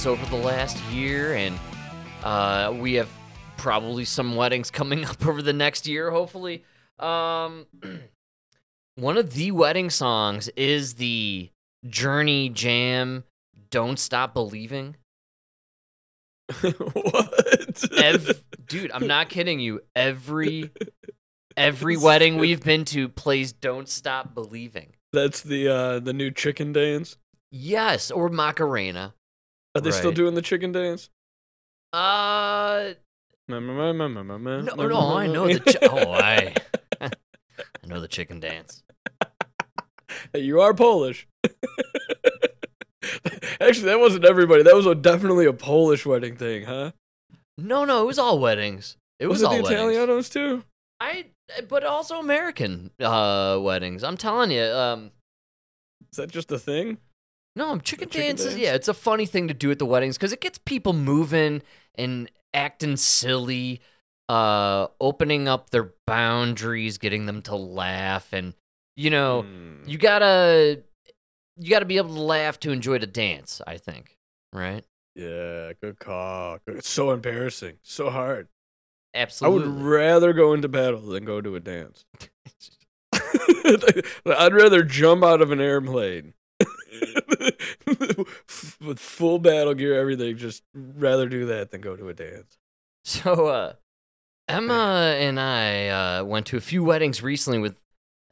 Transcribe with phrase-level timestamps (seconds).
[0.00, 1.58] weddings over the last year, and
[2.24, 3.08] uh, we have
[3.56, 6.64] probably some weddings coming up over the next year, hopefully.
[6.98, 7.66] Um,
[8.96, 11.50] one of the wedding songs is the
[11.88, 13.24] Journey Jam
[13.70, 14.96] "Don't Stop Believing."
[16.62, 17.84] what?
[17.96, 19.82] Ev- dude, I'm not kidding you.
[19.94, 20.70] Every
[21.56, 26.72] every wedding we've been to plays "Don't Stop Believing." That's the uh the new chicken
[26.72, 27.16] dance.
[27.52, 29.14] Yes, or Macarena.
[29.74, 31.10] Are they still doing the chicken dance?
[31.92, 32.90] Uh,
[33.48, 35.60] No, no, no, no, I know the.
[35.60, 36.54] Chi- oh, I,
[37.00, 37.10] I
[37.86, 38.82] know the chicken dance.
[40.32, 41.26] Hey, you are Polish.
[43.60, 44.62] Actually, that wasn't everybody.
[44.62, 46.92] That was a, definitely a Polish wedding thing, huh?
[47.58, 48.96] No, no, it was all weddings.
[49.18, 49.96] It was, it all the weddings.
[49.96, 50.64] Italianos too?
[50.98, 51.26] I,
[51.68, 54.02] but also American uh weddings.
[54.04, 54.62] I'm telling you.
[54.62, 55.10] Um,
[56.10, 56.98] Is that just a thing?
[57.56, 58.46] No, chicken, chicken dances.
[58.54, 58.58] dance?
[58.60, 61.62] Yeah, it's a funny thing to do at the weddings because it gets people moving
[61.96, 63.80] and acting silly,
[64.28, 68.54] uh, opening up their boundaries, getting them to laugh, and
[68.96, 69.42] you know.
[69.42, 69.88] Hmm.
[69.88, 70.82] you gotta
[71.56, 74.16] you gotta be able to laugh to enjoy the dance i think
[74.52, 74.84] right
[75.14, 76.58] Yeah, good call.
[76.66, 77.78] It's so embarrassing.
[77.82, 78.48] So hard.
[79.14, 82.04] absolutely I would rather go into battle than go to a dance.
[84.26, 86.34] I'd rather jump out of an airplane
[88.80, 90.36] with full battle gear, everything.
[90.36, 92.58] Just rather do that than go to a dance.
[93.04, 93.72] so uh
[94.48, 97.76] emma and i uh went to a few weddings recently with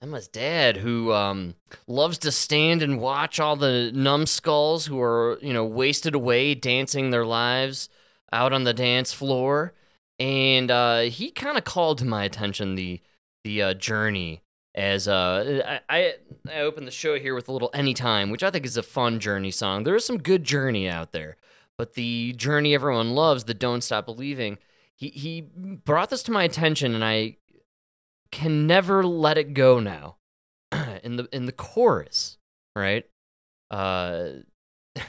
[0.03, 1.55] emma's dad who um
[1.87, 7.11] loves to stand and watch all the numbskulls who are you know wasted away dancing
[7.11, 7.89] their lives
[8.33, 9.73] out on the dance floor
[10.19, 13.01] and uh he kind of called to my attention the
[13.45, 14.43] the uh, journey
[14.79, 16.15] as uh I, I
[16.49, 19.19] I opened the show here with a little anytime, which I think is a fun
[19.19, 19.83] journey song.
[19.83, 21.37] There is some good journey out there,
[21.77, 24.59] but the journey everyone loves, the Don't Stop Believing,
[24.95, 27.39] he he brought this to my attention and I
[28.31, 30.17] can never let it go now.
[31.03, 32.39] in the in the chorus,
[32.77, 33.05] right?
[33.71, 34.29] Uh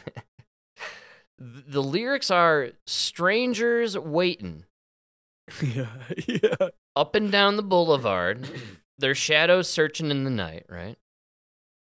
[1.37, 4.65] the lyrics are strangers waiting
[5.61, 5.87] yeah,
[6.27, 6.69] yeah.
[6.95, 8.49] up and down the boulevard.
[8.99, 10.97] Their shadows searching in the night, right?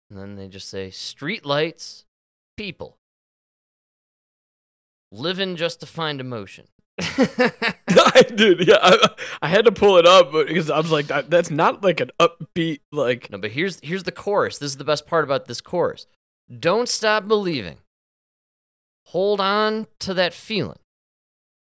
[0.09, 2.05] And then they just say street lights,
[2.57, 2.97] people.
[5.13, 6.67] Living just to find emotion.
[7.01, 8.67] I did.
[8.67, 9.09] Yeah, I,
[9.43, 12.11] I had to pull it up because I was like, that, that's not like an
[12.21, 13.31] upbeat like.
[13.31, 14.59] no, but here's here's the chorus.
[14.59, 16.07] This is the best part about this chorus.
[16.59, 17.79] Don't stop believing.
[19.07, 20.79] Hold on to that feeling.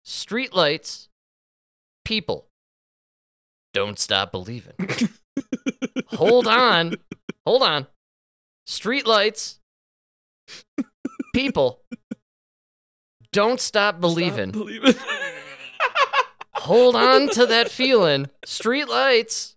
[0.03, 1.09] Street lights,
[2.05, 2.47] people.
[3.73, 4.73] Don't stop believing.
[6.07, 6.95] Hold on.
[7.45, 7.87] Hold on.
[8.65, 9.59] Street lights.
[11.33, 11.81] People.
[13.31, 14.53] Don't stop believing.
[14.53, 14.95] Stop believing.
[16.55, 18.29] Hold on to that feeling.
[18.45, 19.55] Street lights.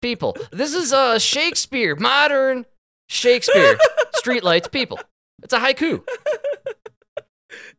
[0.00, 0.36] People.
[0.50, 2.66] This is uh Shakespeare, modern
[3.08, 3.78] Shakespeare.
[4.14, 4.98] Street lights, people.
[5.42, 6.02] It's a haiku.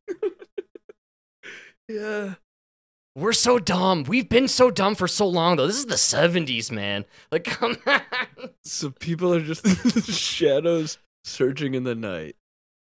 [1.90, 2.36] yeah.
[3.16, 4.04] We're so dumb.
[4.04, 5.68] We've been so dumb for so long though.
[5.68, 7.06] This is the 70s, man.
[7.32, 8.02] Like come on.
[8.64, 9.66] So people are just
[10.12, 12.36] shadows searching in the night.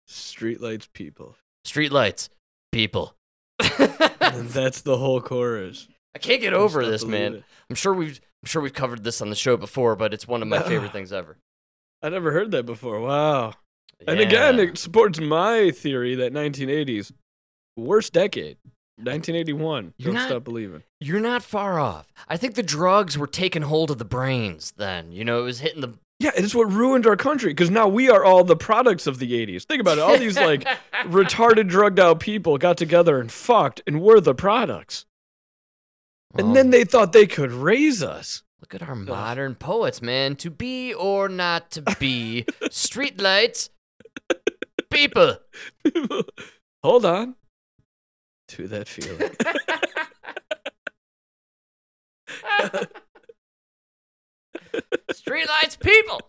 [0.09, 1.35] Streetlights, people.
[1.65, 2.29] Street lights,
[2.71, 3.15] people.
[3.59, 5.87] And that's the whole chorus.
[6.15, 7.31] I can't get over this, man.
[7.31, 7.43] believing.
[7.69, 10.41] I'm sure we've I'm sure we've covered this on the show before, but it's one
[10.41, 11.37] of my favorite things ever.
[12.01, 12.99] I never heard that before.
[12.99, 13.53] Wow.
[14.05, 17.13] And again, it supports my theory that 1980s,
[17.77, 18.57] worst decade.
[18.97, 19.93] 1981.
[19.97, 20.83] You're Don't not- stop believing.
[20.99, 22.11] you're not far off.
[22.27, 25.11] I think the drugs were taking hold of the brains then.
[25.11, 28.09] You know, it was hitting the Yeah, it's what ruined our country because now we
[28.09, 29.63] are all the products of the 80s.
[29.65, 30.01] Think about it.
[30.01, 30.63] All these like
[31.05, 35.05] retarded, drugged out people got together and fucked, and we're the products.
[36.33, 38.43] Well, And then they thought they could raise us.
[38.61, 40.35] look at our modern poets, man.
[40.37, 42.45] To be or not to be.
[42.65, 43.69] Streetlights.
[44.89, 45.37] People.
[46.83, 47.35] Hold on
[48.53, 49.31] to that feeling.
[55.11, 56.21] Streetlights, people.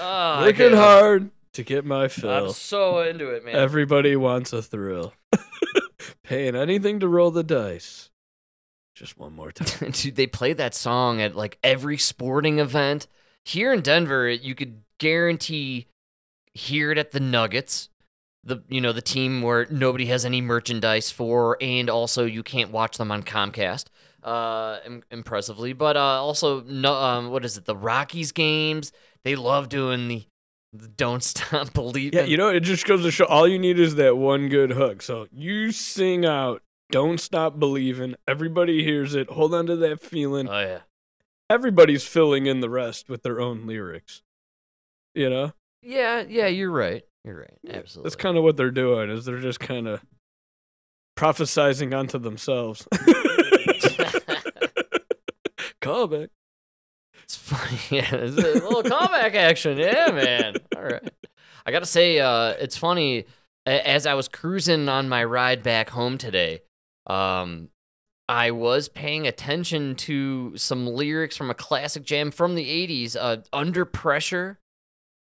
[0.00, 2.30] Oh, Working hard to get my fill.
[2.30, 3.54] I'm so into it, man.
[3.54, 5.14] Everybody wants a thrill.
[6.24, 8.10] Paying anything to roll the dice.
[8.94, 9.90] Just one more time.
[9.92, 13.06] Dude, they play that song at like every sporting event.
[13.44, 15.86] Here in Denver, you could guarantee
[16.52, 17.88] hear it at the Nuggets,
[18.48, 22.70] the you know the team where nobody has any merchandise for, and also you can't
[22.70, 23.86] watch them on Comcast.
[24.22, 27.66] Uh, im- impressively, but uh, also no, um, what is it?
[27.66, 28.92] The Rockies games.
[29.22, 30.26] They love doing the
[30.96, 32.18] Don't stop believing.
[32.18, 34.72] Yeah, you know, it just goes to show all you need is that one good
[34.72, 35.02] hook.
[35.02, 38.16] So you sing out, don't stop believing.
[38.26, 39.30] Everybody hears it.
[39.30, 40.48] Hold on to that feeling.
[40.48, 40.80] Oh yeah.
[41.48, 44.22] Everybody's filling in the rest with their own lyrics.
[45.14, 45.52] You know?
[45.82, 47.02] Yeah, yeah, you're right.
[47.28, 47.58] You're right.
[47.68, 48.06] Absolutely.
[48.08, 50.02] That's kind of what they're doing, is they're just kind of
[51.14, 52.88] prophesizing onto themselves.
[55.82, 56.30] Callback.
[57.24, 57.78] It's funny.
[57.90, 59.76] Yeah, it's a little callback action.
[59.76, 60.54] Yeah, man.
[60.74, 61.06] All right.
[61.66, 63.26] I gotta say, uh, it's funny.
[63.66, 66.62] As I was cruising on my ride back home today,
[67.06, 67.68] um,
[68.26, 73.42] I was paying attention to some lyrics from a classic jam from the '80s, uh,
[73.52, 74.58] "Under Pressure,"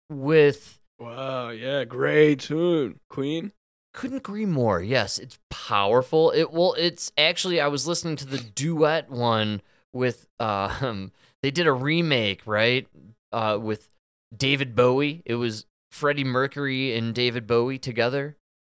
[0.09, 2.99] with Wow, yeah, great tune.
[3.09, 3.51] Queen.
[3.93, 4.81] couldn't agree more.
[4.81, 6.31] Yes, it's powerful.
[6.31, 9.61] It well, it's actually I was listening to the duet one
[9.93, 11.11] with uh, um
[11.43, 12.87] they did a remake, right?
[13.31, 13.89] Uh with
[14.35, 15.23] David Bowie.
[15.25, 18.37] It was Freddie Mercury and David Bowie together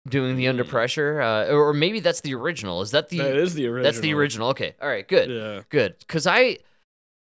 [0.07, 0.69] doing the Under Mm.
[0.69, 1.21] Pressure.
[1.21, 2.81] Uh, or maybe that's the original.
[2.81, 3.83] Is that the that is the original.
[3.83, 4.47] That's the original.
[4.49, 4.75] Okay.
[4.81, 5.29] All right, good.
[5.29, 5.61] Yeah.
[5.69, 5.95] Good.
[6.07, 6.57] Cuz I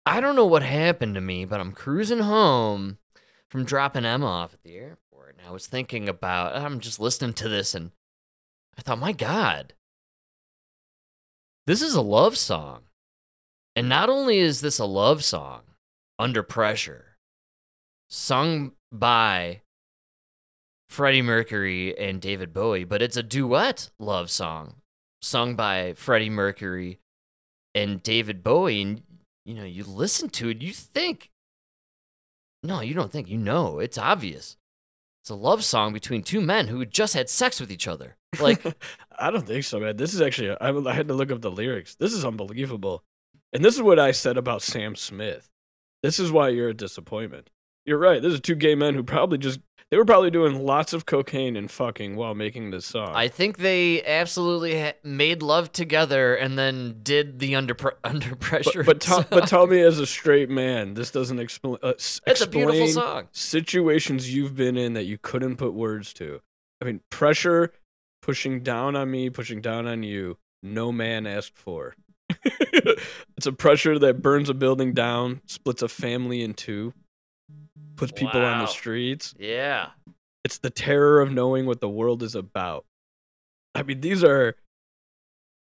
[0.06, 2.98] I don't know what happened to me, but I'm cruising home
[3.50, 6.56] from dropping Emma off at the airport, and I was thinking about.
[6.56, 7.92] I'm just listening to this, and
[8.78, 9.74] I thought, my God,
[11.66, 12.84] this is a love song,
[13.76, 15.62] and not only is this a love song,
[16.20, 17.18] under pressure,
[18.10, 19.62] sung by
[20.90, 24.76] Freddie Mercury and David Bowie, but it's a duet love song
[25.22, 27.00] sung by Freddie Mercury
[27.76, 29.04] and David Bowie, and
[29.46, 31.30] you know, you listen to it, you think,
[32.64, 34.58] no, you don't think, you know, it's obvious.
[35.22, 38.16] It's a love song between two men who just had sex with each other.
[38.40, 38.64] Like,
[39.20, 39.98] I don't think so, man.
[39.98, 41.96] This is actually, I, I had to look up the lyrics.
[41.96, 43.04] This is unbelievable.
[43.54, 45.50] And this is what I said about Sam Smith.
[46.04, 47.50] This is why you're a disappointment.
[47.86, 48.22] You're right.
[48.22, 51.56] This is two gay men who probably just, they were probably doing lots of cocaine
[51.56, 53.12] and fucking while making this song.
[53.16, 58.36] I think they absolutely ha- made love together and then did the under pr- under
[58.36, 58.84] pressure.
[58.84, 59.26] but, but, tell, song.
[59.30, 62.68] but tell me as a straight man, this doesn't expl- uh, s- it's a explain
[62.68, 63.28] beautiful song.
[63.32, 66.42] situations you've been in that you couldn't put words to.
[66.82, 67.72] I mean, pressure
[68.22, 71.96] pushing down on me, pushing down on you, no man asked for.
[72.44, 76.94] it's a pressure that burns a building down, splits a family in two,
[77.98, 79.36] puts people on the streets.
[79.38, 79.90] Yeah.
[80.44, 82.86] It's the terror of knowing what the world is about.
[83.76, 84.56] I mean, these are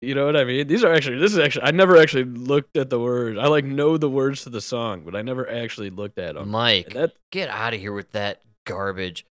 [0.00, 0.68] you know what I mean?
[0.68, 3.36] These are actually this is actually I never actually looked at the words.
[3.38, 6.50] I like know the words to the song, but I never actually looked at them.
[6.50, 9.26] Mike, that get out of here with that garbage.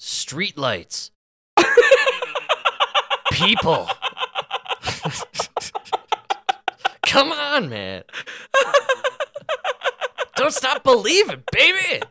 [0.00, 1.10] Streetlights.
[3.30, 3.88] People.
[7.06, 8.02] Come on, man.
[10.36, 12.02] Don't stop believing, baby.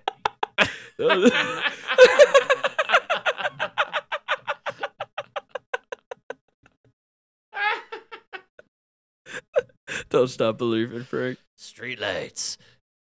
[10.09, 11.37] Don't stop believing, Frank.
[11.57, 12.57] Streetlights.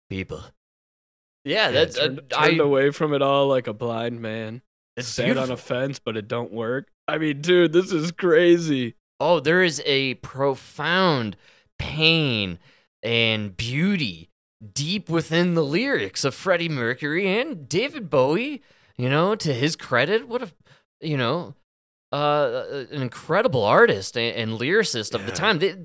[0.08, 0.44] People.
[1.44, 4.62] Yeah, Yeah, that's turned, uh, I, turned away from it all like a blind man.
[4.96, 5.42] it's beautiful.
[5.42, 6.86] on a fence, but it don't work.
[7.08, 8.94] I mean, dude, this is crazy.
[9.18, 11.36] Oh, there is a profound
[11.80, 12.60] pain
[13.02, 14.30] and beauty
[14.74, 18.62] deep within the lyrics of Freddie Mercury and David Bowie.
[18.96, 20.52] You know, to his credit, what a,
[21.00, 21.54] you know,
[22.12, 25.58] uh, an incredible artist and, and lyricist of the time.
[25.58, 25.76] They,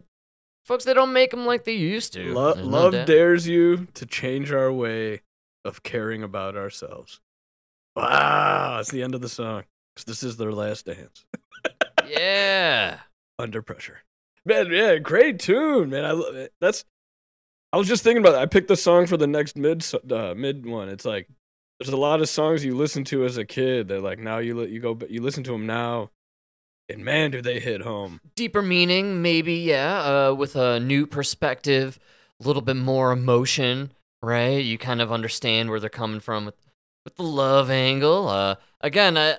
[0.65, 2.33] folks, they don't make them like they used to.
[2.33, 3.07] Lo- no love doubt.
[3.07, 5.21] dares you to change our way
[5.63, 7.21] of caring about ourselves.
[7.95, 9.63] Wow, it's the end of the song.
[10.05, 11.25] This is their last dance.
[12.07, 12.99] yeah.
[13.39, 14.01] Under pressure.
[14.45, 16.05] Man, yeah, great tune, man.
[16.05, 16.53] I love it.
[16.61, 16.85] That's.
[17.77, 18.41] I was just thinking about that.
[18.41, 20.89] I picked the song for the next mid uh, mid one.
[20.89, 21.27] It's like
[21.79, 24.63] there's a lot of songs you listen to as a kid that like now you
[24.63, 26.09] you go you listen to them now,
[26.89, 28.19] and man, do they hit home.
[28.35, 31.99] deeper meaning, maybe, yeah, uh, with a new perspective,
[32.43, 33.91] a little bit more emotion,
[34.23, 34.57] right?
[34.57, 36.55] You kind of understand where they're coming from with,
[37.05, 38.27] with the love angle.
[38.27, 39.37] Uh, again, I,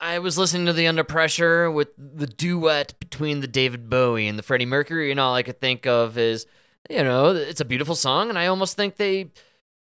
[0.00, 4.38] I was listening to the Under Pressure with the duet between the David Bowie and
[4.38, 6.46] the Freddie Mercury, and all I could think of is,
[6.90, 9.30] you know, it's a beautiful song, and I almost think they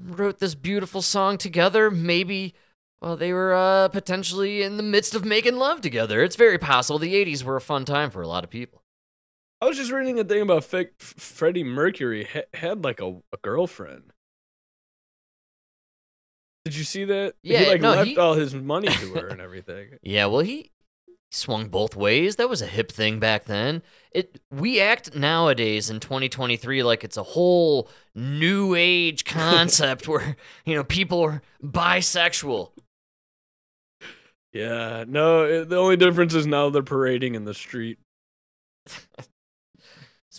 [0.00, 2.54] wrote this beautiful song together, maybe
[3.00, 6.22] well, they were uh, potentially in the midst of making love together.
[6.22, 6.98] It's very possible.
[6.98, 8.82] The 80s were a fun time for a lot of people.
[9.60, 13.16] I was just reading a thing about fake F- Freddie Mercury ha- had like a,
[13.32, 14.12] a girlfriend.
[16.64, 17.34] Did you see that?
[17.42, 19.90] Yeah, he like no, left he- all his money to her and everything.
[20.02, 20.70] Yeah, well, he He
[21.30, 22.36] swung both ways.
[22.36, 23.82] That was a hip thing back then.
[24.12, 30.74] It we act nowadays in 2023 like it's a whole new age concept where you
[30.74, 32.70] know people are bisexual.
[34.52, 35.44] Yeah, no.
[35.44, 37.98] It, the only difference is now they're parading in the street.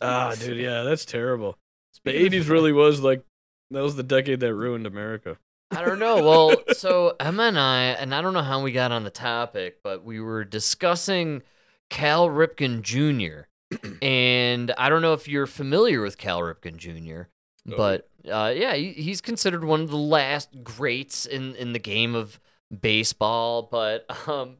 [0.01, 1.57] Ah, dude, yeah, that's terrible.
[2.05, 3.23] The '80s really was like
[3.71, 5.37] that was the decade that ruined America.
[5.71, 6.23] I don't know.
[6.23, 9.77] Well, so Emma and I, and I don't know how we got on the topic,
[9.83, 11.43] but we were discussing
[11.89, 13.47] Cal Ripken Jr.
[14.01, 17.29] and I don't know if you're familiar with Cal Ripken Jr.,
[17.65, 17.77] No.
[17.77, 22.15] but uh, yeah, he, he's considered one of the last greats in, in the game
[22.15, 22.39] of
[22.81, 23.63] baseball.
[23.63, 24.57] But um,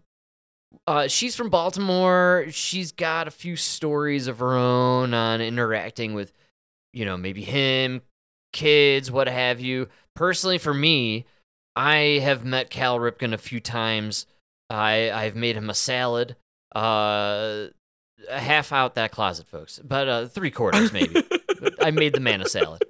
[0.85, 2.45] uh, she's from Baltimore.
[2.49, 6.33] She's got a few stories of her own on interacting with,
[6.93, 8.01] you know, maybe him,
[8.53, 9.87] kids, what have you.
[10.15, 11.25] Personally, for me,
[11.75, 14.25] I have met Cal Ripken a few times.
[14.69, 16.35] I I've made him a salad.
[16.75, 17.67] Uh,
[18.29, 21.23] half out that closet, folks, but uh, three quarters maybe.
[21.81, 22.83] I made the man a salad.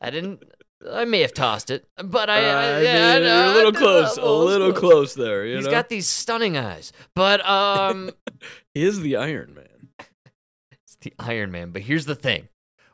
[0.00, 0.42] I didn't.
[0.88, 2.36] I may have tossed it, but I.
[2.36, 5.44] I, I yeah, I- you're a I- little I- close, a little close there.
[5.46, 8.10] You He's know, got these stunning eyes, but um,
[8.74, 9.88] he is the Iron Man.
[10.70, 11.70] it's the Iron Man.
[11.70, 12.48] But here's the thing: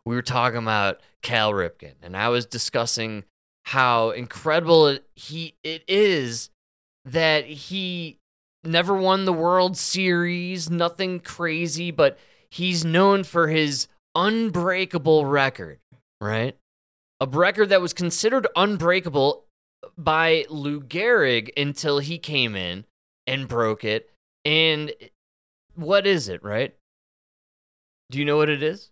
[0.04, 3.24] we were talking about Cal Ripken, and I was discussing
[3.64, 6.50] how incredible it, he it is
[7.04, 8.18] that he
[8.64, 12.18] never won the World Series, nothing crazy, but
[12.50, 15.78] he's known for his unbreakable record,
[16.20, 16.56] right?
[17.20, 19.44] A record that was considered unbreakable
[19.96, 22.84] by Lou Gehrig until he came in
[23.26, 24.10] and broke it.
[24.44, 24.92] And
[25.74, 26.74] what is it, right?
[28.10, 28.91] Do you know what it is?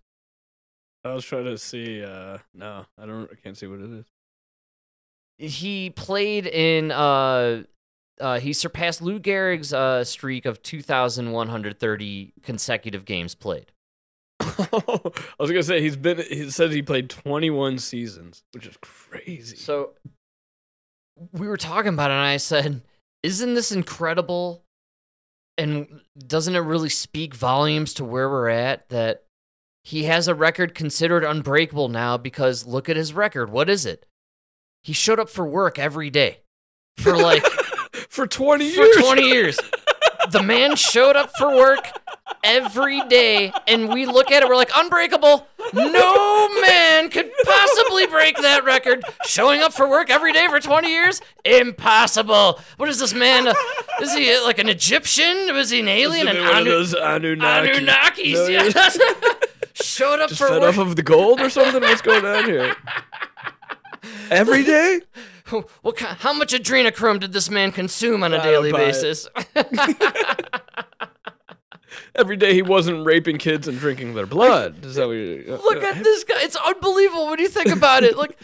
[1.04, 2.04] I was trying to see.
[2.04, 3.30] uh No, I don't.
[3.30, 4.06] I can't see what it is.
[5.38, 7.62] he played in uh
[8.20, 13.72] uh, he surpassed Lou Gehrig's uh, streak of 2,130 consecutive games played.
[14.40, 14.68] I
[15.38, 16.18] was gonna say he's been.
[16.18, 19.56] He said he played 21 seasons, which is crazy.
[19.56, 19.92] So
[21.32, 22.82] we were talking about it, and I said,
[23.22, 24.62] "Isn't this incredible?
[25.58, 29.24] And doesn't it really speak volumes to where we're at that
[29.90, 32.16] he has a record considered unbreakable now?
[32.16, 33.50] Because look at his record.
[33.50, 34.06] What is it?
[34.82, 36.38] He showed up for work every day
[36.96, 37.44] for like
[38.08, 38.76] for 20 years.
[38.76, 38.96] for years.
[39.04, 39.60] 20 years.
[40.30, 41.88] The man showed up for work
[42.44, 45.46] every day, and we look at it, we're like, unbreakable.
[45.74, 49.02] No man could possibly break that record.
[49.26, 51.20] Showing up for work every day for 20 years?
[51.44, 52.60] Impossible.
[52.76, 53.48] What is this man?
[53.48, 53.54] uh,
[54.00, 55.52] Is he uh, like an Egyptian?
[55.54, 56.28] Was he an alien?
[56.28, 57.70] An one of Anu- those Anunnaki.
[57.84, 58.98] Anunnakis, No, yes.
[59.74, 60.70] Showed up Just for fed work.
[60.70, 61.80] off of the gold or something?
[61.80, 62.74] What's going on here?
[64.30, 65.00] Every day?
[65.82, 68.86] What how much adrenochrome did this man consume on a I don't daily buy it.
[68.92, 69.26] basis?
[72.14, 74.84] Every day he wasn't raping kids and drinking their blood.
[74.84, 76.36] Is that what you uh, Look at this guy.
[76.42, 78.16] It's unbelievable when you think about it.
[78.16, 78.38] Like,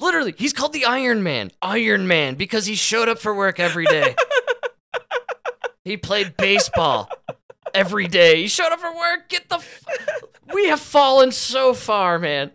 [0.00, 1.52] literally, he's called the Iron Man.
[1.62, 4.16] Iron Man because he showed up for work every day.
[5.84, 7.08] he played baseball
[7.74, 8.42] every day.
[8.42, 9.28] He showed up for work.
[9.28, 9.56] Get the.
[9.56, 9.84] F-
[10.54, 12.52] we have fallen so far, man.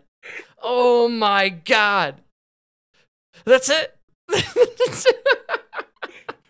[0.62, 2.16] Oh my God.
[3.44, 3.96] That's it.
[4.28, 5.26] That's it.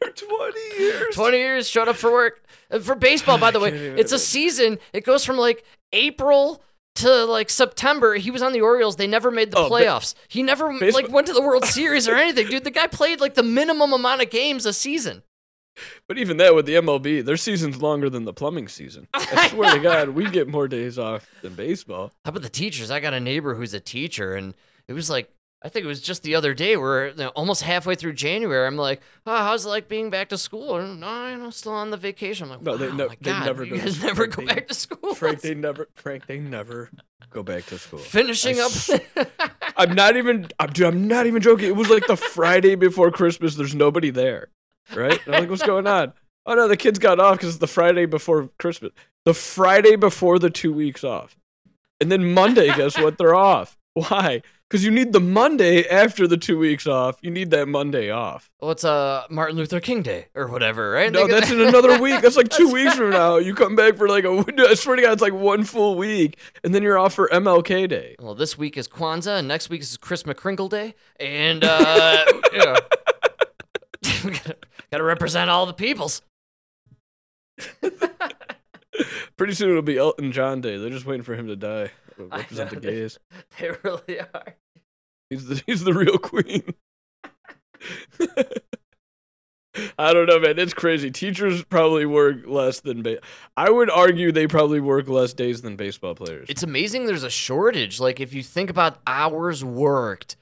[0.03, 1.15] For 20 years.
[1.15, 2.43] 20 years, showed up for work.
[2.83, 4.79] For baseball, by the way, it's a season.
[4.93, 6.63] It goes from like April
[6.97, 8.15] to like September.
[8.15, 8.97] He was on the Orioles.
[8.97, 10.15] They never made the Oh, ba- playoffs.
[10.29, 12.47] he never baseball- like went to the World Series or anything.
[12.49, 15.23] Dude, the guy played like the minimum amount of games a season.
[16.09, 19.09] But even that with the MLB, their season's longer than the plumbing season.
[19.15, 22.13] I swear to God, we get more days off than baseball.
[22.25, 22.91] How about the teachers?
[22.91, 24.55] I got a neighbor who's a teacher, and
[24.89, 25.31] it was like
[25.63, 28.67] I think it was just the other day where you know, almost halfway through January,
[28.67, 31.91] I'm like, "Oh, how's it like being back to school?" And, no, I'm still on
[31.91, 32.45] the vacation.
[32.45, 34.07] I'm like, No, "Wow, they ne- my they God, never you go guys school.
[34.09, 36.91] never go They- back to school." Frank, they never, Frank, they never
[37.31, 37.99] go back to school.
[38.01, 38.71] finishing I up.
[38.73, 39.01] s-
[39.77, 41.67] I'm not even, I'm, dude, I'm not even joking.
[41.69, 43.55] It was like the Friday before Christmas.
[43.55, 44.49] There's nobody there,
[44.95, 45.21] right?
[45.27, 46.13] And I'm like, what's going on?
[46.47, 48.93] Oh no, the kids got off because it's the Friday before Christmas.
[49.25, 51.37] The Friday before the two weeks off,
[52.01, 53.19] and then Monday, guess what?
[53.19, 53.77] They're off.
[53.95, 54.43] Why?
[54.69, 57.19] Because you need the Monday after the two weeks off.
[57.23, 58.53] You need that Monday off.
[58.61, 61.11] What's uh Martin Luther King Day or whatever, right?
[61.11, 62.21] No, that's in another week.
[62.21, 63.39] That's like two weeks from now.
[63.39, 64.45] You come back for like a.
[64.59, 67.89] I swear to God, it's like one full week, and then you're off for MLK
[67.89, 68.15] Day.
[68.21, 72.59] Well, this week is Kwanzaa, and next week is Chris McCrinkle Day, and uh, you
[72.59, 72.77] know,
[74.91, 76.23] gotta, represent all the peoples.
[79.37, 80.77] Pretty soon it'll be Elton John Day.
[80.77, 81.91] They're just waiting for him to die.
[82.17, 83.19] to Represent the know, they- gays.
[83.59, 84.55] They really are.
[85.31, 86.75] He's the he's the real queen.
[89.99, 90.59] I don't know, man.
[90.59, 91.11] It's crazy.
[91.13, 93.21] Teachers probably work less than ba-
[93.57, 96.47] I would argue they probably work less days than baseball players.
[96.51, 98.01] It's amazing there's a shortage.
[98.01, 100.37] Like if you think about hours worked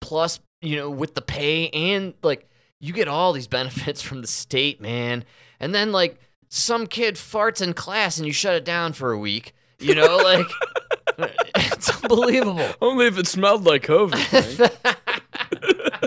[0.00, 2.48] plus, you know, with the pay and like
[2.80, 5.24] you get all these benefits from the state, man.
[5.60, 9.18] And then like some kid farts in class and you shut it down for a
[9.18, 9.54] week.
[9.78, 10.46] You know, like
[11.56, 12.68] it's unbelievable.
[12.80, 14.96] Only if it smelled like COVID.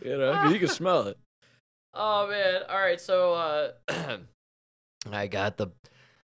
[0.00, 1.18] You know, you can smell it.
[1.92, 2.62] Oh man.
[2.68, 3.72] All right, so uh
[5.12, 5.68] I got the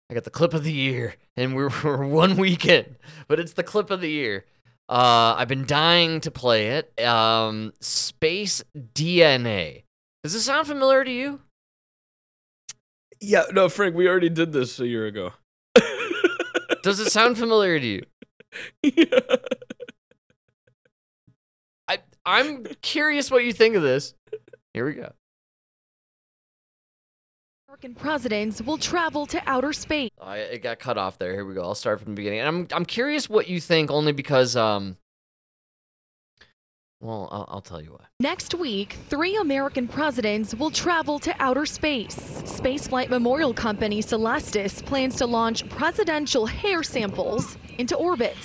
[0.09, 2.95] I got the clip of the year and we're, we're one weekend,
[3.27, 4.45] but it's the clip of the year.
[4.89, 6.99] Uh I've been dying to play it.
[7.03, 9.83] Um Space DNA.
[10.23, 11.41] Does this sound familiar to you?
[13.19, 15.31] Yeah, no, Frank, we already did this a year ago.
[16.83, 18.01] Does it sound familiar to you?
[18.83, 19.19] yeah.
[21.87, 24.13] I I'm curious what you think of this.
[24.73, 25.13] Here we go.
[27.83, 30.09] American presidents will travel to outer space.
[30.21, 31.33] I it got cut off there.
[31.33, 31.63] Here we go.
[31.63, 32.39] I'll start from the beginning.
[32.39, 34.97] And I'm I'm curious what you think only because um
[37.01, 38.05] well, I'll, I'll tell you what.
[38.21, 42.15] Next week, three American presidents will travel to outer space.
[42.45, 48.37] Spaceflight memorial company Celestis plans to launch presidential hair samples into orbit.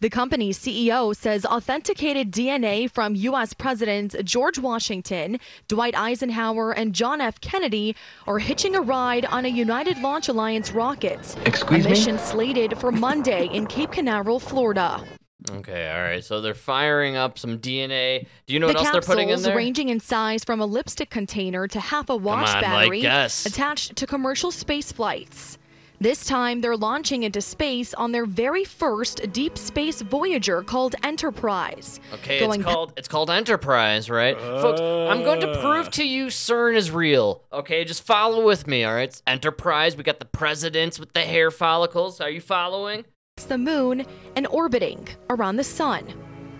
[0.00, 3.52] The company's CEO says authenticated DNA from U.S.
[3.52, 5.38] Presidents George Washington,
[5.68, 7.38] Dwight Eisenhower, and John F.
[7.42, 7.94] Kennedy
[8.26, 11.36] are hitching a ride on a United Launch Alliance rocket.
[11.44, 11.90] Excuse a me?
[11.90, 15.04] mission slated for Monday in Cape Canaveral, Florida.
[15.50, 16.24] Okay, all right.
[16.24, 18.26] So they're firing up some DNA.
[18.46, 19.56] Do you know the what else they're putting in capsules there?
[19.56, 23.44] ranging in size from a lipstick container to half a watch on, battery guess.
[23.44, 25.58] attached to commercial space flights.
[26.02, 32.00] This time, they're launching into space on their very first deep space Voyager called Enterprise.
[32.14, 34.34] Okay, Going it's called it's called Enterprise, right?
[34.40, 35.60] Folks, I'm going to uh.
[35.60, 37.44] prove to you CERN is real.
[37.52, 39.10] Okay, just follow with me, all right?
[39.10, 39.94] It's Enterprise.
[39.94, 42.18] We got the presidents with the hair follicles.
[42.22, 43.04] Are you following?
[43.36, 46.06] It's the moon and orbiting around the sun.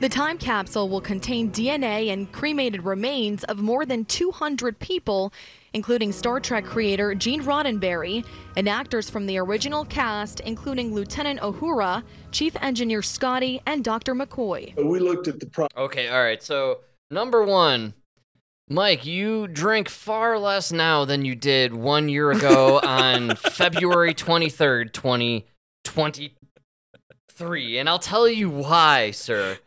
[0.01, 5.33] The time capsule will contain DNA and cremated remains of more than 200 people,
[5.75, 8.25] including Star Trek creator Gene Roddenberry
[8.57, 12.03] and actors from the original cast, including Lieutenant Uhura,
[12.33, 14.15] Chief Engineer Scotty, and Dr.
[14.15, 14.75] McCoy.
[14.85, 16.43] we looked at the pro- Okay, all right.
[16.43, 16.81] So,
[17.11, 17.93] number 1,
[18.69, 24.93] Mike, you drink far less now than you did 1 year ago on February 23rd,
[24.93, 27.79] 2023.
[27.79, 29.59] And I'll tell you why, sir.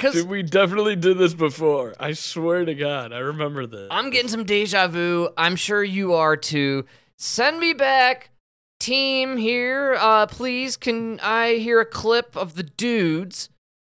[0.00, 1.94] Dude, we definitely did this before.
[1.98, 3.88] I swear to God, I remember this.
[3.90, 5.30] I'm getting some deja vu.
[5.36, 6.86] I'm sure you are too.
[7.16, 8.30] Send me back,
[8.78, 9.96] team here.
[9.98, 13.50] Uh, please, can I hear a clip of the dudes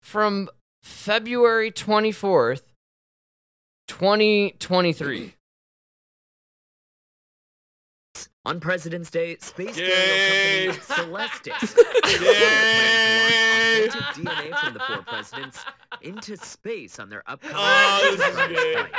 [0.00, 0.48] from
[0.82, 2.62] February 24th,
[3.88, 5.34] 2023?
[8.46, 10.68] On President's Day, space Yay!
[10.68, 11.76] company Celestis
[12.22, 13.86] Yay!
[13.86, 15.58] authentic DNA from the four presidents
[16.00, 18.72] into space on their upcoming Oh, this is gay.
[18.72, 18.92] flight,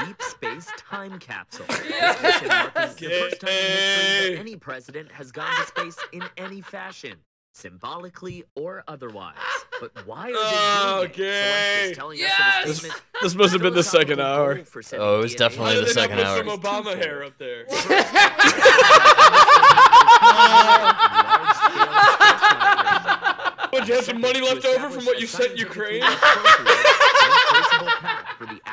[0.00, 1.66] a deep space time capsule.
[1.68, 5.96] This mission marking the first time in history that any president has gone to space
[6.12, 7.14] in any fashion.
[7.52, 9.34] Symbolically or otherwise.
[9.80, 11.88] But why are they doing Okay.
[11.90, 11.92] it?
[11.92, 12.66] Celestis telling us Yes!
[12.82, 14.64] This, this must have been the second hour.
[14.64, 16.44] for Oh, it was definitely the second is hour.
[16.44, 17.66] Obama hair up there.
[23.72, 26.02] Would you have some money left over from what you sent Ukraine?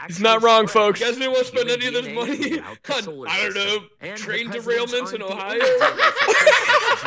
[0.08, 1.00] He's not wrong, folks.
[1.00, 2.78] You guys didn't want to spend any of this money on,
[3.28, 5.60] I don't know, train derailments in Ohio?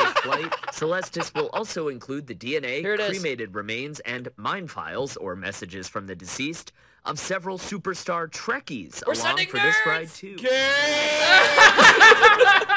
[0.71, 3.19] Celestis will also include the DNA, Here it is.
[3.19, 6.71] cremated remains, and mind files or messages from the deceased
[7.05, 10.35] of several superstar Trekkies We're along sending for this ride too.
[10.41, 10.47] We're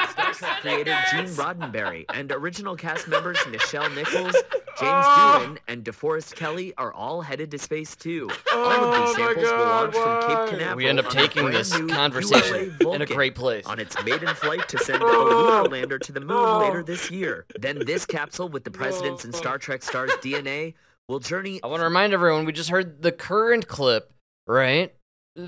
[0.09, 1.27] Star Trek sending creator Gene!
[1.27, 4.33] Roddenberry and original cast members Nichelle Nichols,
[4.81, 5.41] James Oh.
[5.47, 8.31] Doohan, and DeForest Kelley are all headed to space too.
[8.51, 10.21] Oh All of these my samples will God, launch from?
[10.47, 10.77] Cape Canaveral.
[10.77, 13.67] We end up taking this conversation in a great place.
[13.67, 15.65] on its maiden flight to send a Oh.
[15.65, 17.45] lunar lander to the moon later this year.
[17.59, 20.75] Then this capsule with the presidents and Star Trek stars DNA
[21.09, 24.11] will journey I want to remind everyone we just heard the current clip,
[24.47, 24.95] right?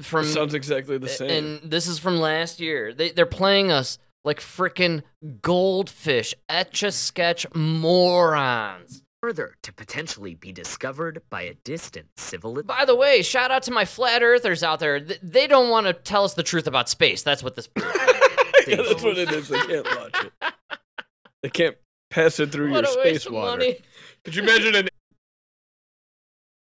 [0.03, 1.31] From Sounds exactly the same.
[1.31, 2.93] and this is from last year.
[2.93, 5.03] They they're playing us like frickin'
[5.43, 9.03] goldfish, etch a sketch morons.
[9.23, 12.67] further to potentially be discovered by a distant civilization.
[12.67, 14.99] By the way, shout out to my flat earthers out there.
[15.01, 17.23] Th- They don't want to tell us the truth about space.
[17.23, 17.69] That's what this.
[17.77, 19.49] yeah, that's what it is.
[19.49, 20.33] They can't launch it.
[21.45, 21.77] They can't
[22.11, 23.51] pass it through what your space of water.
[23.59, 23.79] money.
[24.25, 24.89] Could you imagine an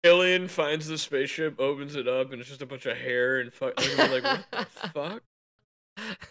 [0.06, 3.52] Alien finds the spaceship, opens it up, and it's just a bunch of hair and
[3.52, 3.74] fuck.
[3.98, 5.24] Like, like, what the fuck?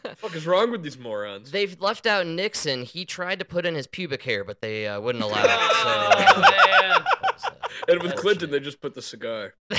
[0.03, 1.51] The fuck is wrong with these morons?
[1.51, 2.85] They've left out Nixon.
[2.85, 5.47] He tried to put in his pubic hair, but they uh, wouldn't allow it.
[5.47, 7.03] So, Oh, man.
[7.03, 7.51] that was, uh,
[7.89, 8.17] and with unfortunate.
[8.19, 9.55] Clinton, they just put the cigar.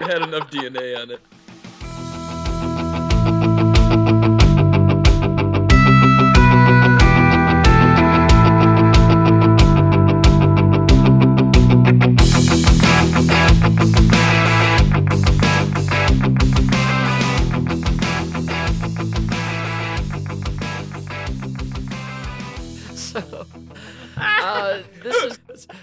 [0.00, 1.20] It had enough DNA on it.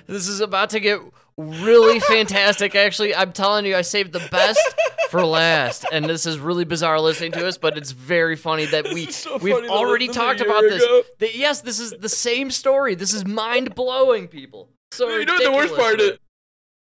[0.08, 1.00] This is about to get
[1.38, 2.76] really fantastic.
[2.76, 4.62] Actually, I'm telling you, I saved the best
[5.10, 8.86] for last, and this is really bizarre listening to us, but it's very funny that
[8.94, 10.84] we so we've already talked about this.
[11.20, 12.96] That- yes, this is the same story.
[12.96, 14.70] This is mind blowing, people.
[14.92, 16.18] So you know what the worst part is?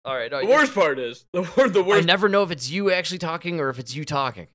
[0.05, 2.51] All right, all The right, worst part is the wor- the I never know if
[2.51, 4.49] it's you actually talking or if it's you talking.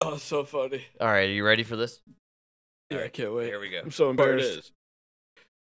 [0.00, 0.82] oh, so funny.
[1.00, 2.00] All right, are you ready for this?
[2.90, 3.46] Yeah, I can't wait.
[3.46, 3.80] Here we go.
[3.80, 4.72] I'm so embarrassed.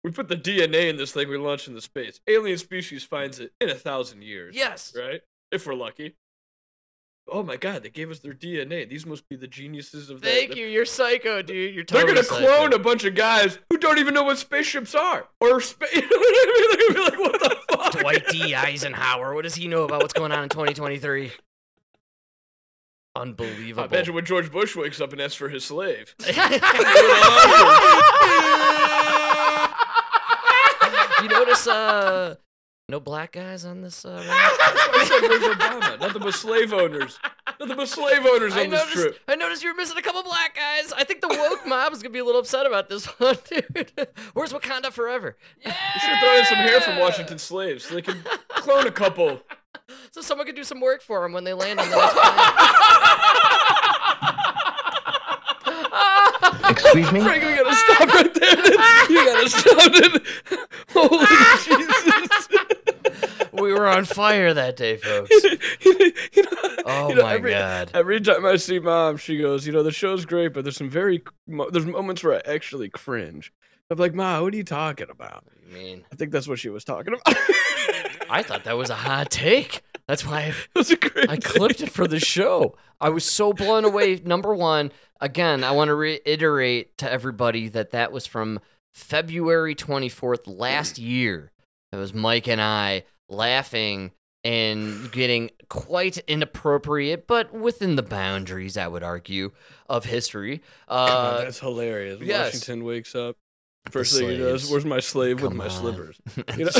[0.03, 2.21] We put the DNA in this thing we launched into space.
[2.27, 4.55] Alien species finds it in a thousand years.
[4.55, 4.93] Yes.
[4.97, 5.21] Right?
[5.51, 6.15] If we're lucky.
[7.31, 8.89] Oh my god, they gave us their DNA.
[8.89, 10.27] These must be the geniuses of that.
[10.27, 10.65] Thank you.
[10.65, 11.75] You're psycho, dude.
[11.75, 12.43] You're They're gonna psycho.
[12.45, 15.27] clone a bunch of guys who don't even know what spaceships are.
[15.39, 15.93] Or space.
[15.93, 16.69] You know what I mean?
[16.71, 17.91] They're gonna be like, what the fuck?
[18.01, 18.55] Dwight D.
[18.55, 19.35] Eisenhower.
[19.35, 21.31] What does he know about what's going on in 2023?
[23.15, 23.83] Unbelievable.
[23.83, 26.15] I imagine when George Bush wakes up and asks for his slave.
[31.65, 32.35] notice uh
[32.89, 34.27] no black guys on this uh ride?
[34.27, 35.99] I said, Where's Obama?
[35.99, 37.19] Nothing but slave owners.
[37.59, 39.19] Nothing but slave owners I on this noticed, trip.
[39.27, 40.91] I noticed you were missing a couple black guys.
[40.93, 43.91] I think the woke mob is gonna be a little upset about this one, dude.
[44.33, 45.37] Where's Wakanda Forever?
[45.63, 48.17] You should throw in some hair from Washington slaves so they can
[48.49, 49.41] clone a couple.
[50.11, 53.58] So someone could do some work for them when they land on the next planet.
[56.69, 57.21] Excuse me?
[57.21, 59.09] Frank, we gotta stop right there.
[59.09, 60.27] You gotta stop it.
[60.91, 61.25] Holy
[61.65, 62.47] Jesus.
[63.53, 65.29] we were on fire that day, folks.
[65.83, 66.49] You know-
[66.85, 67.91] Oh you know, my every, God.
[67.93, 70.89] Every time I see mom, she goes, "You know, the show's great, but there's some
[70.89, 71.21] very
[71.71, 73.51] there's moments where I actually cringe."
[73.91, 76.69] I'm like, "Ma, what are you talking about?" I mean, I think that's what she
[76.69, 77.35] was talking about.
[78.29, 79.81] I thought that was a hot take.
[80.09, 81.29] That's why I That's.
[81.29, 82.75] I clipped it for the show.
[82.99, 84.15] I was so blown away.
[84.25, 84.91] Number one,
[85.21, 88.59] again, I want to reiterate to everybody that that was from
[88.91, 91.51] February 24th last year.
[91.91, 94.09] It was Mike and I laughing
[94.43, 99.51] and getting quite inappropriate, but within the boundaries, I would argue,
[99.87, 100.63] of history.
[100.87, 102.19] Uh, that's hilarious.
[102.19, 102.45] yes.
[102.45, 103.35] Washington wakes up.
[103.91, 105.69] First thing he does, "Where's my slave with my on.
[105.69, 106.19] slippers?"
[106.57, 106.71] You know?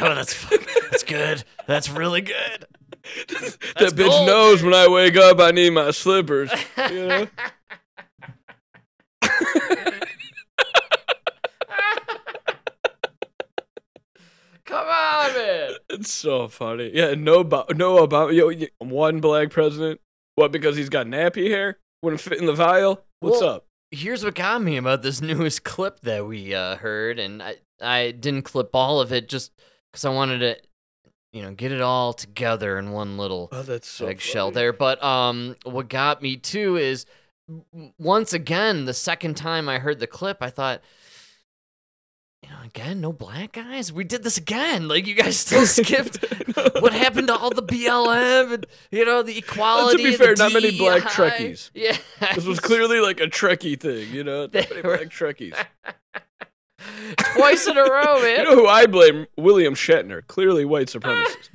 [0.08, 0.48] On, that's
[0.90, 1.44] that's good.
[1.66, 2.66] That's really good.
[3.02, 6.50] that bitch gold, knows when I wake up, I need my slippers.
[6.90, 7.26] You know?
[14.64, 15.70] Come on, man.
[15.90, 16.90] It's so funny.
[16.94, 18.32] Yeah, no, no Obama.
[18.32, 20.00] Yo, one black president.
[20.36, 20.52] What?
[20.52, 21.78] Because he's got nappy hair?
[22.02, 23.04] Wouldn't fit in the vial?
[23.20, 23.66] What's Well, up?
[23.90, 28.12] here's what got me about this newest clip that we uh, heard, and I I
[28.12, 29.52] didn't clip all of it just
[29.90, 30.56] because I wanted to,
[31.32, 34.54] you know, get it all together in one little Oh, that's so eggshell funny.
[34.54, 34.72] there.
[34.72, 37.06] But um, what got me too is
[37.98, 40.82] once again the second time I heard the clip, I thought.
[42.42, 43.92] You know, again, no black guys.
[43.92, 44.88] We did this again.
[44.88, 46.24] Like you guys still skipped.
[46.80, 50.02] what happened to all the BLM and you know the equality?
[50.02, 51.02] Well, to be fair, not many black?
[51.02, 51.70] Trekkies.
[51.74, 51.96] Yeah,
[52.34, 54.42] This was clearly like a Trekkie thing, you know?
[54.52, 55.54] Not many black Trekkies.
[57.34, 58.38] Twice in a row, man.
[58.38, 59.26] You know who I blame?
[59.36, 60.26] William Shatner.
[60.26, 61.50] Clearly white supremacist.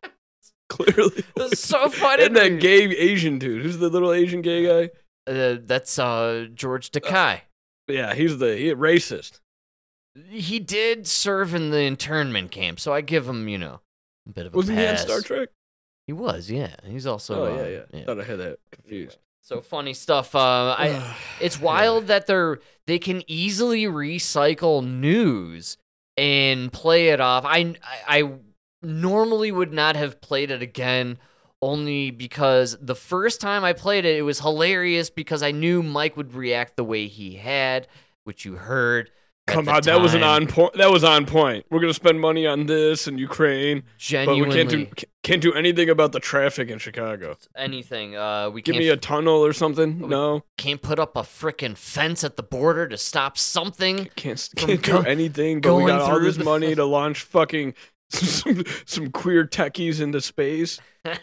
[0.68, 1.24] clearly.
[1.36, 2.24] It's so funny.
[2.24, 3.62] And that gay Asian dude.
[3.62, 5.30] Who's the little Asian gay guy?
[5.30, 7.40] Uh, that's uh George Takei.
[7.88, 9.40] Yeah, he's the he, racist.
[10.28, 13.80] he did serve in the internment camp, so I give him, you know,
[14.26, 14.96] a bit of a Wasn't he on.
[14.96, 15.50] Star Trek?
[16.06, 16.76] He was, yeah.
[16.84, 17.44] He's also.
[17.44, 18.04] oh, uh, yeah, yeah.
[18.04, 19.18] Thought I had that confused.
[19.42, 20.34] So funny stuff.
[20.34, 21.16] Uh, I.
[21.40, 25.76] It's wild that they're they can easily recycle news
[26.16, 27.44] and play it off.
[27.46, 27.74] I
[28.06, 28.32] I
[28.82, 31.18] normally would not have played it again
[31.62, 36.16] only because the first time I played it it was hilarious because I knew Mike
[36.16, 37.88] would react the way he had,
[38.24, 39.10] which you heard.
[39.46, 40.74] Come on, that was an on point.
[40.74, 41.66] That was on point.
[41.70, 44.88] We're gonna spend money on this and Ukraine, but we can't do
[45.22, 47.36] can't do anything about the traffic in Chicago.
[47.56, 48.16] anything.
[48.16, 50.08] Uh, we Give can't me a tunnel or something.
[50.08, 54.08] No, can't put up a freaking fence at the border to stop something.
[54.16, 55.60] can't can't do go- anything.
[55.60, 57.74] But we got all this money to launch fucking
[58.10, 60.80] some, some queer Trekkies into space.
[61.04, 61.20] but-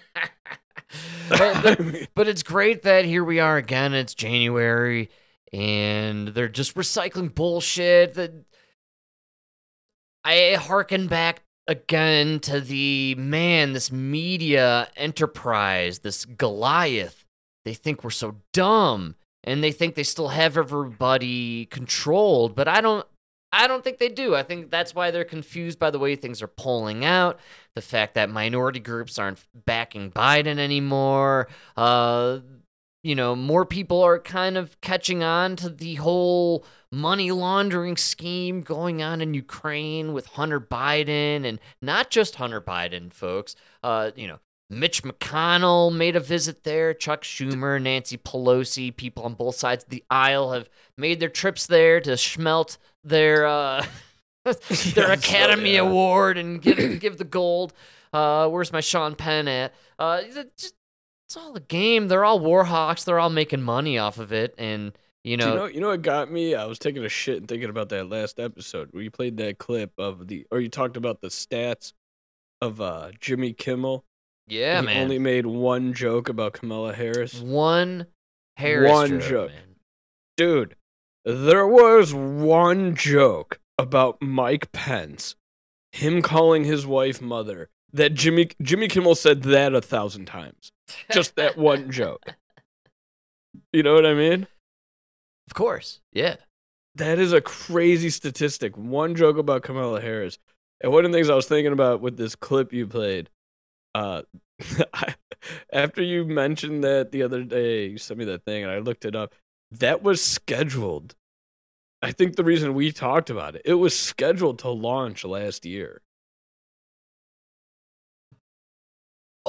[2.16, 3.94] but it's great that here we are again.
[3.94, 5.10] It's January,
[5.54, 8.16] and they're just recycling bullshit.
[8.16, 8.34] That
[10.26, 17.26] I hearken back again to the man, this media enterprise, this Goliath.
[17.64, 22.56] They think we're so dumb, and they think they still have everybody controlled.
[22.56, 23.06] But I don't.
[23.56, 24.36] I don't think they do.
[24.36, 27.40] I think that's why they're confused by the way things are polling out
[27.76, 31.48] the fact that minority groups aren't backing Biden anymore.
[31.78, 32.40] Uh,
[33.04, 38.62] you know, more people are kind of catching on to the whole money laundering scheme
[38.62, 43.56] going on in Ukraine with Hunter Biden and not just Hunter Biden, folks.
[43.84, 44.40] Uh, you know,
[44.70, 46.94] Mitch McConnell made a visit there.
[46.94, 51.68] Chuck Schumer, Nancy Pelosi, people on both sides of the aisle have made their trips
[51.68, 53.86] there to schmelt their uh,
[54.94, 55.82] their Yeah, Academy yeah.
[55.82, 57.74] Award and give give the gold.
[58.12, 59.74] Uh, where's my Sean Penn at?
[59.98, 60.76] Uh, just,
[61.34, 62.10] it's all a game.
[62.10, 63.06] They're all warhawks.
[63.06, 66.04] They're all making money off of it, and you know, you know, you know what
[66.04, 66.54] got me?
[66.54, 69.58] I was taking a shit and thinking about that last episode where you played that
[69.58, 71.94] clip of the, or you talked about the stats
[72.62, 74.06] of uh Jimmy Kimmel.
[74.48, 75.02] yeah, he man.
[75.02, 77.40] only made one joke about Kamala Harris.
[77.42, 78.06] one
[78.58, 79.52] Harris One joke, joke.
[80.38, 80.76] Dude,
[81.26, 85.36] there was one joke about Mike Pence,
[85.92, 87.70] him calling his wife mother.
[87.92, 90.72] That Jimmy Jimmy Kimmel said that a thousand times.
[91.12, 92.36] Just that one joke.
[93.72, 94.48] You know what I mean?
[95.48, 96.36] Of course, yeah.
[96.96, 98.78] That is a crazy statistic.
[98.78, 100.38] One joke about Kamala Harris.
[100.82, 103.30] And one of the things I was thinking about with this clip you played,
[103.96, 104.24] uh,
[104.94, 105.16] I,
[105.72, 109.06] after you mentioned that the other day, you sent me that thing and I looked
[109.06, 109.34] it up.
[109.72, 111.16] That was scheduled.
[112.02, 116.02] I think the reason we talked about it, it was scheduled to launch last year.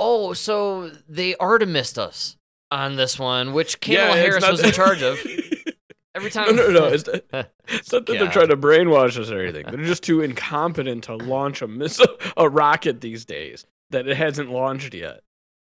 [0.06, 2.36] Oh, so they Artemised us
[2.70, 5.18] on this one, which Kamala it's Harris not was in charge of.
[6.14, 6.86] Every time, No, no, no.
[6.92, 9.64] It's, it's not that they're trying to brainwash us or anything.
[9.66, 14.50] They're just too incompetent to launch a missile, a rocket these days that it hasn't
[14.50, 15.22] launched yet.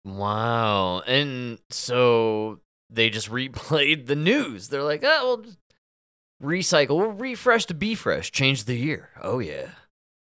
[0.04, 1.00] Wow.
[1.00, 4.68] And so they just replayed the news.
[4.68, 5.58] They're like, oh, we'll just
[6.42, 9.08] recycle, we'll refresh to be fresh, change the year.
[9.22, 9.68] Oh, yeah.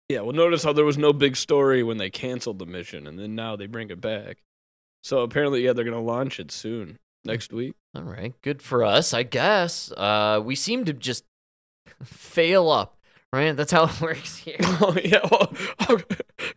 [0.09, 3.17] Yeah, well, notice how there was no big story when they canceled the mission, and
[3.17, 4.37] then now they bring it back.
[5.01, 7.75] So apparently, yeah, they're gonna launch it soon, next week.
[7.95, 8.33] All right.
[8.41, 9.91] Good for us, I guess.
[9.91, 11.25] Uh, we seem to just
[12.03, 12.97] fail up,
[13.31, 13.55] right?
[13.55, 14.57] That's how it works here.
[14.61, 15.53] oh yeah, well,
[15.89, 15.99] oh,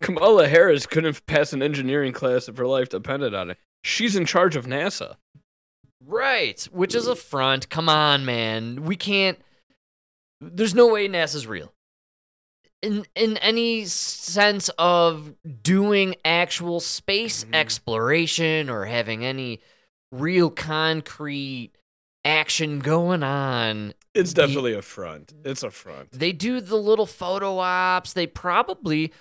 [0.00, 3.58] Kamala Harris couldn't pass an engineering class if her life depended on it.
[3.82, 5.16] She's in charge of NASA.
[6.04, 7.68] Right, which is a front.
[7.68, 8.84] Come on, man.
[8.84, 9.38] We can't.
[10.40, 11.72] There's no way NASA's real.
[12.86, 17.54] In in any sense of doing actual space Mhm.
[17.54, 19.60] exploration or having any
[20.12, 21.72] real concrete
[22.24, 25.34] action going on, It's The- definitely a front.
[25.44, 26.12] It's a front.
[26.12, 28.12] they do the little photo ops.
[28.12, 29.12] They probably,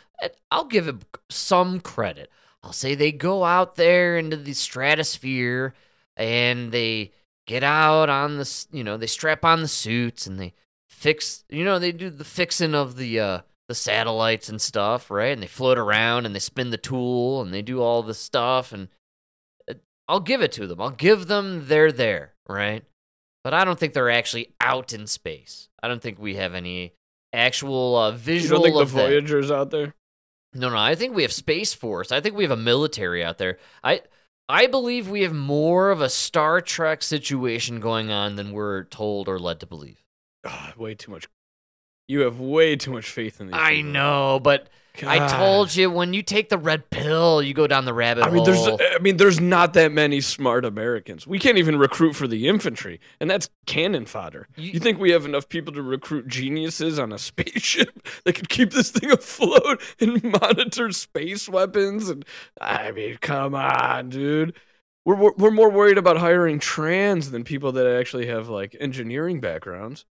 [0.51, 0.95] I'll give it
[1.30, 2.30] some credit.
[2.63, 5.73] I'll say they go out there into the stratosphere
[6.15, 7.12] and they
[7.47, 10.54] get out on the you know, they strap on the suits and they
[10.88, 15.34] fix, you know, they do the fixing of the, uh, the satellites and stuff, right?
[15.34, 18.71] And they float around and they spin the tool and they do all the stuff.
[18.71, 18.89] And
[19.69, 19.75] uh,
[20.08, 20.80] I'll give it to them.
[20.82, 22.84] I'll give them they're there, right?
[23.43, 25.69] But I don't think they're actually out in space.
[25.82, 26.93] I don't think we have any
[27.34, 29.08] actual uh, You visual don't think the that.
[29.08, 29.93] Voyagers out there?
[30.54, 30.78] No, no.
[30.78, 32.12] I think we have space force.
[32.12, 33.58] I think we have a military out there.
[33.84, 34.01] I
[34.47, 39.28] I believe we have more of a Star Trek situation going on than we're told
[39.28, 40.04] or led to believe.
[40.45, 41.28] Ah, way too much.
[42.08, 43.56] You have way too much faith in these.
[43.56, 43.91] I people.
[43.91, 44.70] know, but
[45.06, 45.38] I God.
[45.38, 48.44] told you when you take the red pill, you go down the rabbit I mean,
[48.46, 48.65] there's.
[48.65, 51.26] I mean, there's not that many smart Americans.
[51.28, 54.48] We can't even recruit for the infantry, and that's cannon fodder.
[54.56, 58.50] You- You, think we have enough people to recruit geniuses on a spaceship that could
[58.50, 62.08] keep this thing afloat and monitor space weapons?
[62.08, 62.24] And
[62.62, 64.54] I mean, come on, dude.
[65.04, 69.39] We're we're, we're more worried about hiring trans than people that actually have like engineering
[69.41, 70.06] backgrounds.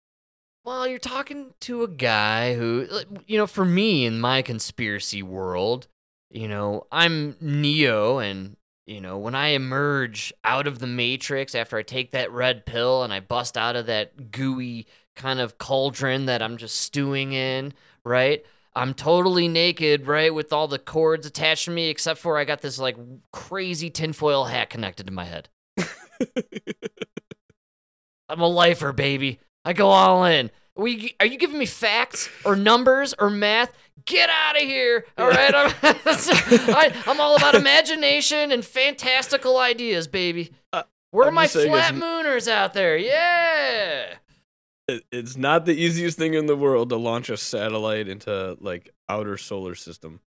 [0.65, 2.87] Well, you're talking to a guy who,
[3.27, 5.87] you know, for me in my conspiracy world,
[6.29, 11.77] you know, I'm Neo, and, you know, when I emerge out of the Matrix after
[11.77, 16.27] I take that red pill and I bust out of that gooey kind of cauldron
[16.27, 17.73] that I'm just stewing in,
[18.05, 18.45] right?
[18.73, 22.61] I'm totally naked, right, with all the cords attached to me, except for I got
[22.61, 22.95] this like
[23.33, 25.49] crazy tinfoil hat connected to my head.
[28.29, 29.41] I'm a lifer, baby.
[29.65, 30.51] I go all in.
[30.75, 33.71] We, are you giving me facts or numbers or math?
[34.05, 35.05] Get out of here!
[35.17, 40.51] All right, I'm, I, I'm all about imagination and fantastical ideas, baby.
[40.73, 42.97] Uh, Where are my flat mooners out there?
[42.97, 44.15] Yeah.
[44.87, 48.89] It- it's not the easiest thing in the world to launch a satellite into like
[49.07, 50.19] outer solar system,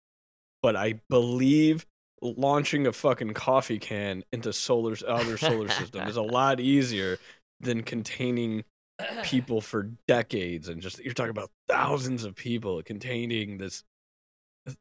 [0.62, 1.86] but I believe
[2.21, 7.17] launching a fucking coffee can into solar outer solar system is a lot easier
[7.60, 8.63] than containing
[9.23, 13.84] people for decades and just you're talking about thousands of people containing this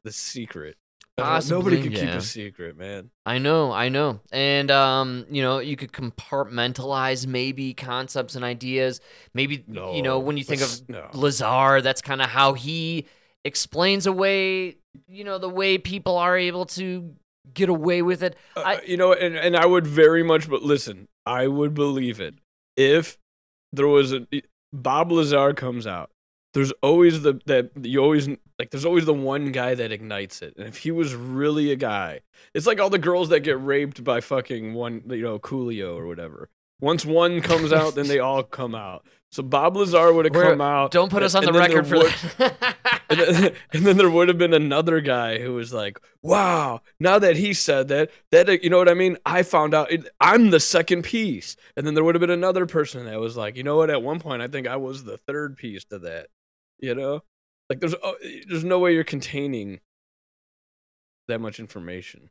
[0.03, 0.77] this secret.
[1.17, 3.09] Nobody Possibly, can keep a secret, man.
[3.25, 4.19] I know, I know.
[4.33, 8.99] And um, you know, you could compartmentalize maybe concepts and ideas.
[9.33, 11.07] Maybe you know, when you think of no.
[11.13, 13.05] Lazar, that's kind of how he
[13.45, 14.75] explains away,
[15.07, 17.15] you know, the way people are able to
[17.53, 18.35] get away with it.
[18.57, 22.19] Uh, I- you know, and, and I would very much, but listen, I would believe
[22.19, 22.35] it
[22.75, 23.17] if
[23.75, 24.27] there was a
[24.73, 26.11] Bob Lazar comes out.
[26.53, 28.27] There's always the that you always
[28.59, 28.71] like.
[28.71, 32.21] There's always the one guy that ignites it, and if he was really a guy,
[32.53, 36.07] it's like all the girls that get raped by fucking one, you know, Coolio or
[36.07, 36.49] whatever.
[36.81, 39.05] Once one comes out, then they all come out.
[39.31, 40.91] So Bob Lazar would have come out.
[40.91, 42.77] Don't put us on the record for would- that.
[43.09, 47.19] and then, and then there would have been another guy who was like, "Wow, now
[47.19, 49.17] that he said that, that you know what I mean?
[49.25, 52.65] I found out it, I'm the second piece." And then there would have been another
[52.65, 53.89] person that was like, "You know what?
[53.89, 56.27] At one point, I think I was the third piece to that."
[56.79, 57.21] You know,
[57.69, 58.15] like there's oh,
[58.47, 59.81] there's no way you're containing
[61.27, 62.29] that much information.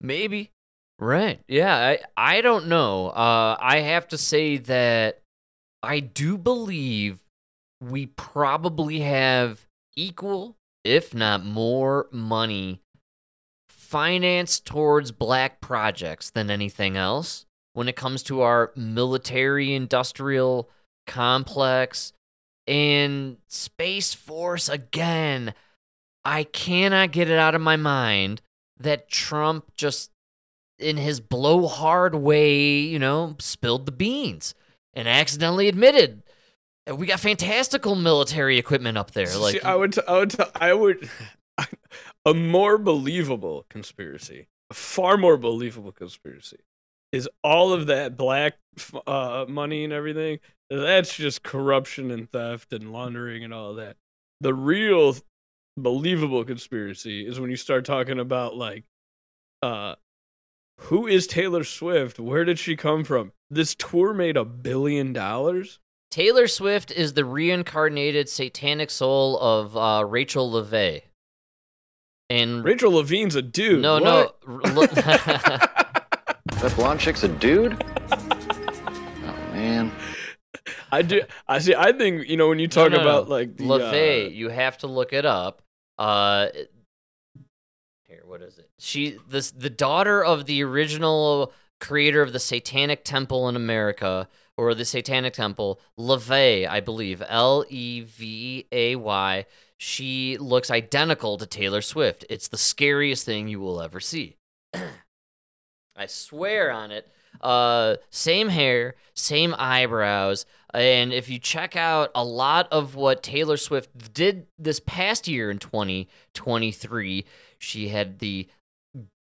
[0.00, 0.52] Maybe.
[0.98, 1.40] Right.
[1.48, 3.08] Yeah, I I don't know.
[3.08, 5.20] Uh I have to say that
[5.82, 7.18] I do believe
[7.80, 12.80] we probably have equal if not more money
[13.68, 20.68] financed towards black projects than anything else when it comes to our military industrial
[21.06, 22.12] complex
[22.66, 25.54] and space force again
[26.24, 28.40] I cannot get it out of my mind
[28.78, 30.10] that Trump just
[30.78, 34.54] in his blowhard way, you know, spilled the beans
[34.92, 36.22] and accidentally admitted
[36.86, 39.36] that we got fantastical military equipment up there.
[39.38, 41.10] Like See, I would, t- I would, t- I would,
[42.26, 46.58] a more believable conspiracy, a far more believable conspiracy,
[47.12, 48.54] is all of that black
[49.06, 50.40] uh, money and everything.
[50.68, 53.96] That's just corruption and theft and laundering and all of that.
[54.40, 55.16] The real
[55.76, 58.84] believable conspiracy is when you start talking about like,
[59.62, 59.94] uh,
[60.80, 62.18] who is Taylor Swift?
[62.18, 63.32] Where did she come from?
[63.50, 65.78] This tour made a billion dollars.
[66.10, 71.02] Taylor Swift is the reincarnated satanic soul of uh, Rachel LaVey.
[72.30, 73.82] And Rachel Levine's a dude.
[73.82, 74.02] no, what?
[74.46, 74.54] no.
[74.54, 74.90] r- look-
[76.60, 77.82] That blonde chick's a dude?
[78.10, 79.92] Oh, man.
[80.90, 81.22] I do.
[81.48, 81.74] I see.
[81.74, 83.34] I think you know when you talk No, no, about no.
[83.34, 85.60] like the LaVey, uh, you have to look it up.
[85.98, 86.48] Uh,
[88.06, 88.63] here, what is it?
[88.78, 94.74] She this the daughter of the original creator of the Satanic Temple in America, or
[94.74, 99.46] the Satanic Temple, LaVey, I believe, L E V A Y.
[99.76, 102.24] She looks identical to Taylor Swift.
[102.30, 104.36] It's the scariest thing you will ever see.
[105.96, 107.08] I swear on it.
[107.40, 113.56] Uh, same hair, same eyebrows, and if you check out a lot of what Taylor
[113.56, 117.24] Swift did this past year in 2023,
[117.58, 118.48] she had the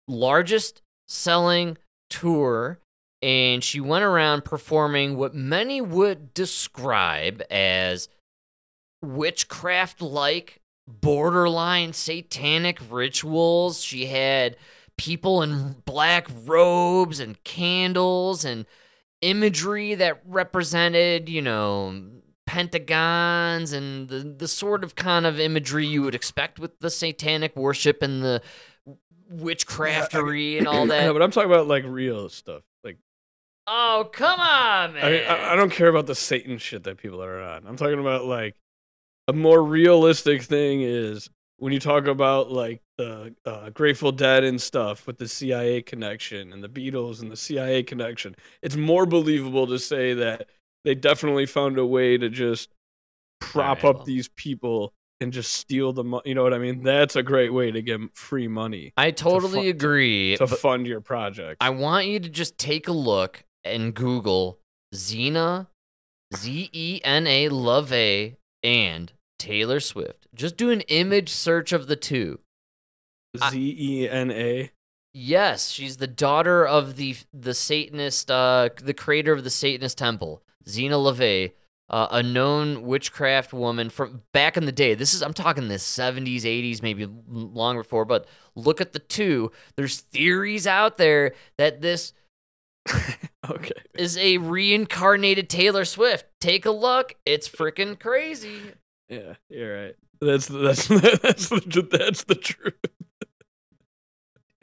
[0.08, 1.78] largest selling
[2.10, 2.80] tour
[3.22, 8.08] and she went around performing what many would describe as
[9.02, 13.82] witchcraft like borderline satanic rituals.
[13.82, 14.58] She had
[14.98, 18.66] people in black robes and candles and
[19.22, 22.04] imagery that represented, you know,
[22.46, 27.56] pentagons and the, the sort of kind of imagery you would expect with the satanic
[27.56, 28.42] worship and the
[29.38, 31.14] witchcraftery and all no, that.
[31.14, 32.64] but I'm talking about like real stuff.
[32.84, 32.98] Like
[33.68, 35.06] oh, come on, man.
[35.06, 37.68] I mean, I, I don't care about the Satan shit that people are on.
[37.68, 38.56] I'm talking about like
[39.28, 44.62] a more realistic thing is when you talk about like the uh, Grateful Dead and
[44.62, 48.36] stuff with the CIA connection and the Beatles and the CIA connection.
[48.62, 50.50] It's more believable to say that
[50.84, 52.70] they definitely found a way to just
[53.40, 54.06] prop Alright, up well.
[54.06, 56.24] these people and just steal the money.
[56.26, 56.84] You know what I mean?
[56.84, 60.38] That's a great way to get free money I totally fu- agree.
[60.38, 61.58] to fund your project.
[61.62, 64.60] I want you to just take a look and Google
[64.94, 65.68] Zeena
[66.36, 70.28] Z E N A LaVey and Taylor Swift.
[70.34, 72.40] Just do an image search of the two.
[73.38, 74.72] Z E N A?
[75.14, 80.44] Yes, she's the daughter of the the Satanist, uh, the creator of the Satanist temple,
[80.68, 81.54] Zeena LaVey,
[81.90, 84.94] uh, a known witchcraft woman from back in the day.
[84.96, 88.06] This is I'm talking the 70s, 80s, maybe long before.
[88.06, 89.52] But look at the two.
[89.78, 92.14] There's theories out there that this
[93.50, 93.72] Okay.
[93.94, 96.26] is a reincarnated Taylor Swift.
[96.42, 97.14] Take a look.
[97.26, 98.60] It's freaking crazy.
[99.08, 99.96] Yeah, you're right.
[100.22, 100.88] That's that's
[101.22, 102.74] that's the, that's the truth.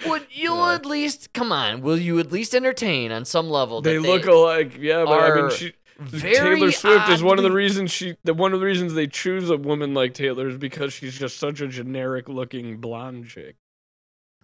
[0.06, 0.74] Would you Yeah.
[0.74, 1.80] at least come on?
[1.82, 3.80] Will you at least entertain on some level?
[3.82, 4.76] that They look alike.
[4.78, 8.16] Yeah, but I mean, she, very Taylor Swift is one of the reasons she.
[8.24, 11.38] The one of the reasons they choose a woman like Taylor is because she's just
[11.38, 13.56] such a generic looking blonde chick.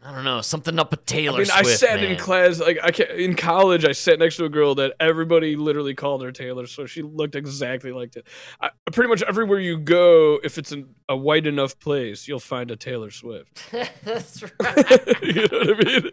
[0.02, 1.66] I don't know something up with Taylor I mean, Swift.
[1.66, 2.12] I sat man.
[2.12, 3.84] in class like I can in college.
[3.84, 7.34] I sat next to a girl that everybody literally called her Taylor, so she looked
[7.34, 8.24] exactly like that.
[8.60, 12.70] I, pretty much everywhere you go, if it's an, a white enough place, you'll find
[12.70, 13.70] a Taylor Swift.
[14.04, 15.22] That's right.
[15.22, 16.10] you know what I mean?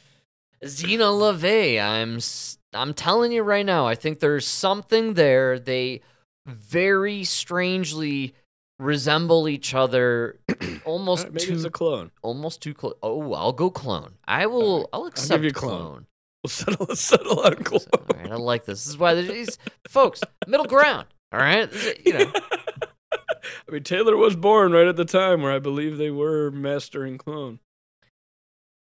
[0.64, 1.80] Zeena LaVey.
[1.80, 3.86] I'm s- I'm telling you right now.
[3.86, 5.58] I think there's something there.
[5.58, 6.00] They
[6.46, 8.34] very strangely
[8.78, 10.38] resemble each other,
[10.84, 12.10] almost Alright, maybe too it's a clone.
[12.22, 12.94] almost too close.
[13.02, 14.14] Oh, I'll go clone.
[14.26, 14.72] I will.
[14.72, 15.80] Alright, I'll accept you clone.
[15.80, 16.06] clone.
[16.44, 17.82] We'll settle settle on clone.
[17.92, 18.80] All right, I like this.
[18.82, 21.06] This is why there's these folks middle ground.
[21.32, 21.70] All right,
[22.04, 22.32] you know.
[23.12, 27.16] I mean, Taylor was born right at the time where I believe they were mastering
[27.16, 27.60] clone.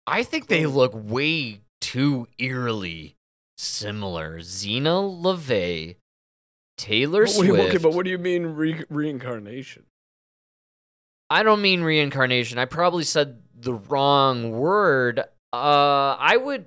[0.06, 3.16] I think they look way too eerily
[3.62, 4.40] similar.
[4.40, 5.96] Zeena LaVey,
[6.76, 7.68] Taylor But what do you- Swift.
[7.74, 9.84] okay, but what do you mean re- reincarnation?
[11.30, 12.58] I don't mean reincarnation.
[12.58, 15.20] I probably said the wrong word.
[15.52, 16.66] Uh, I would.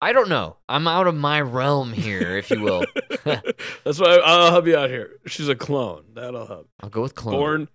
[0.00, 0.56] I don't know.
[0.68, 2.84] I'm out of my realm here, if you will.
[3.24, 5.18] That's why I'll help you out here.
[5.26, 6.04] She's a clone.
[6.14, 6.68] That'll help.
[6.80, 7.34] I'll go with clone.
[7.34, 7.68] Born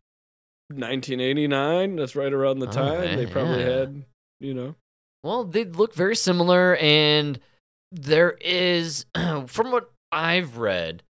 [0.69, 1.95] 1989.
[1.95, 3.69] That's right around the Oh, time they probably yeah.
[3.69, 4.05] had,
[4.39, 4.75] you know.
[5.23, 7.39] Well, they look very similar, and
[7.91, 9.05] there is,
[9.47, 11.03] from what I've read,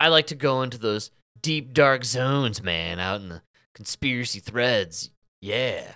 [0.00, 1.10] I like to go into those
[1.40, 3.42] deep, dark zones, man, out in the
[3.74, 5.10] conspiracy threads.
[5.40, 5.94] Yeah.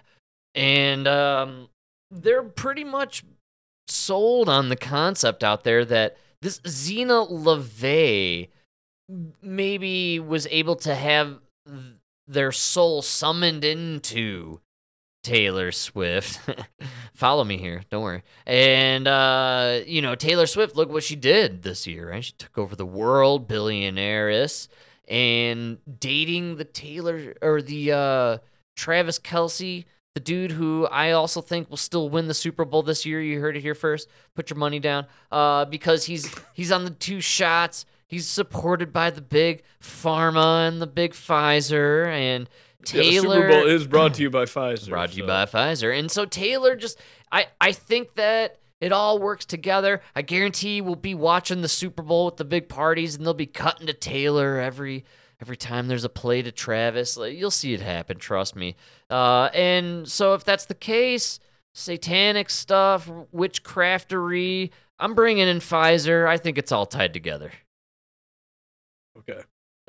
[0.55, 1.69] And um,
[2.11, 3.25] they're pretty much
[3.89, 8.49] sold on the concept out there that this Zeena LaVey
[9.43, 11.95] maybe was able to have th-
[12.27, 14.61] their soul summoned into
[15.23, 16.41] Taylor Swift.
[17.15, 18.23] Follow me here, don't worry.
[18.47, 22.25] And uh, you know, Taylor Swift, look what she did this year, right?
[22.25, 24.69] She took over the world, billionaireess,
[25.09, 28.39] and dating the Taylor or the uh
[28.77, 33.07] Travis Kelce, the dude who I also think will still win the Super Bowl this
[33.07, 33.21] year.
[33.21, 34.09] You heard it here first.
[34.35, 35.07] Put your money down.
[35.31, 37.87] Uh, because he's he's on the two shots.
[38.07, 42.47] He's supported by the big pharma and the big Pfizer and
[42.93, 43.37] Yeah, Taylor.
[43.37, 44.89] Super Bowl is brought to you by Pfizer.
[44.89, 45.97] brought to you by Pfizer.
[45.97, 46.99] And so Taylor just
[47.31, 50.01] I I think that it all works together.
[50.17, 53.47] I guarantee we'll be watching the Super Bowl with the big parties and they'll be
[53.47, 55.05] cutting to Taylor every
[55.41, 57.17] every time there's a play to Travis.
[57.17, 58.77] Like, you'll see it happen, trust me.
[59.11, 61.39] Uh and so if that's the case,
[61.75, 66.27] satanic stuff, witchcraftery, I'm bringing in Pfizer.
[66.29, 67.53] I think it's all tied together.
[69.19, 69.41] Okay.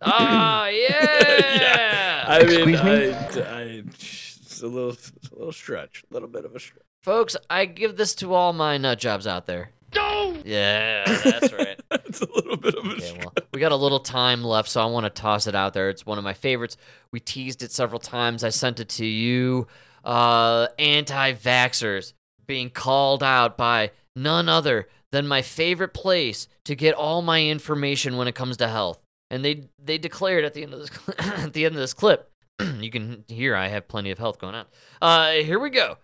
[0.06, 2.26] Ah, yeah.
[2.28, 2.78] I mean, me?
[2.78, 3.62] I, I,
[3.96, 6.84] it's a little, it's a little stretch, a little bit of a stretch.
[7.02, 9.72] Folks, I give this to all my nut jobs out there.
[9.96, 10.42] No.
[10.46, 11.80] Yeah, that's right.
[11.92, 13.20] it's a little bit of a Okay, stretch.
[13.26, 15.90] well, we got a little time left, so I want to toss it out there.
[15.90, 16.78] It's one of my favorites.
[17.12, 18.44] We teased it several times.
[18.44, 19.68] I sent it to you.
[20.04, 22.14] Uh, Anti vaxxers
[22.48, 28.18] being called out by none other than my favorite place to get all my information
[28.18, 29.00] when it comes to health.
[29.34, 32.30] And they they declared at the end of this at the end of this clip,
[32.80, 34.66] you can hear I have plenty of health going on.
[35.02, 35.98] Uh, here we go.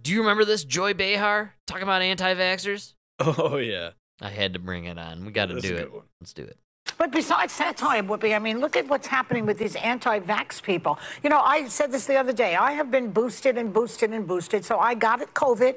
[0.00, 2.94] Do you remember this Joy Behar talking about anti vaxxers?
[3.20, 3.90] Oh yeah,
[4.22, 5.26] I had to bring it on.
[5.26, 5.92] We got to do it.
[5.92, 6.04] one.
[6.20, 6.56] Let's do it.
[6.98, 10.98] But besides satire, Whoopi, I mean, look at what's happening with these anti-vax people.
[11.22, 12.56] You know, I said this the other day.
[12.56, 15.76] I have been boosted and boosted and boosted, so I got it COVID.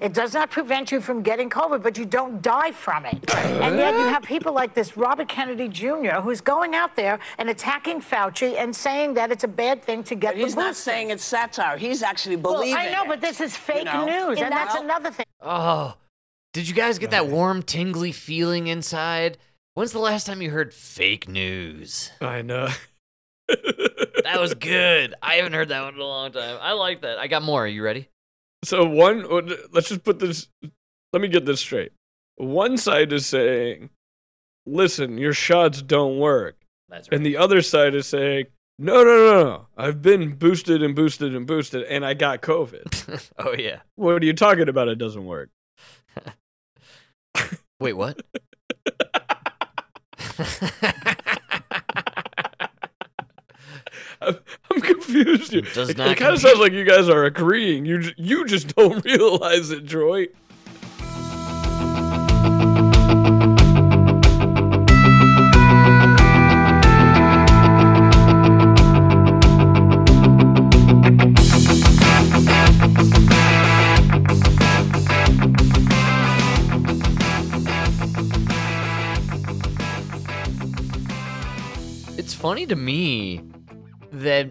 [0.00, 3.18] It does not prevent you from getting COVID, but you don't die from it.
[3.34, 7.50] And yet you have people like this Robert Kennedy Jr., who's going out there and
[7.50, 10.68] attacking Fauci and saying that it's a bad thing to get But he's the not
[10.68, 10.82] booster.
[10.90, 11.78] saying it's satire.
[11.78, 13.08] He's actually Well, believing I know, it.
[13.08, 14.04] but this is fake know?
[14.06, 15.26] news, and, And that's that's- another thing.
[15.42, 15.94] Oh,
[16.52, 19.36] did you guys get that warm, tingly feeling inside?
[19.74, 22.10] When's the last time you heard fake news?
[22.20, 22.68] I know.
[24.22, 25.14] That was good.
[25.22, 26.58] I haven't heard that one in a long time.
[26.60, 27.18] I like that.
[27.18, 27.64] I got more.
[27.64, 28.08] Are you ready?
[28.64, 29.26] So one,
[29.72, 30.48] let's just put this.
[31.12, 31.92] Let me get this straight.
[32.36, 33.90] One side is saying,
[34.66, 36.56] listen, your shots don't work.
[36.88, 38.46] That's And the other side is saying,
[38.78, 39.66] no, no, no, no.
[39.76, 43.30] I've been boosted and boosted and boosted, and I got COVID.
[43.38, 43.80] oh yeah.
[43.96, 44.88] what are you talking about?
[44.88, 45.50] It doesn't work.
[47.80, 48.20] Wait, what?
[54.22, 54.38] I'm,
[54.70, 55.52] I'm confused.
[55.74, 57.84] Does it not kind of sounds like you guys are agreeing.
[57.84, 60.28] You you just don't realize it, Troy.
[82.50, 83.40] Funny to me
[84.10, 84.50] that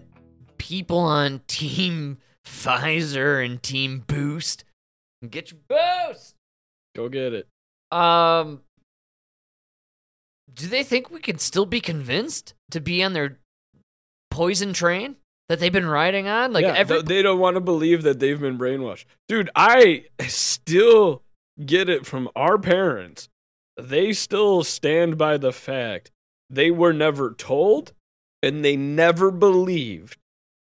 [0.58, 4.64] people on Team Pfizer and Team Boost
[5.30, 6.36] get your boost.
[6.95, 7.47] Go get it.
[7.91, 8.62] Um,
[10.54, 13.38] do they think we can still be convinced to be on their
[14.32, 15.18] poison train
[15.50, 16.54] that they've been riding on?
[16.54, 19.04] Like yeah, every th- they don't want to believe that they've been brainwashed.
[19.28, 21.24] Dude, I still
[21.66, 23.28] get it from our parents.
[23.78, 26.12] They still stand by the fact
[26.50, 27.93] they were never told
[28.41, 30.18] and they never believed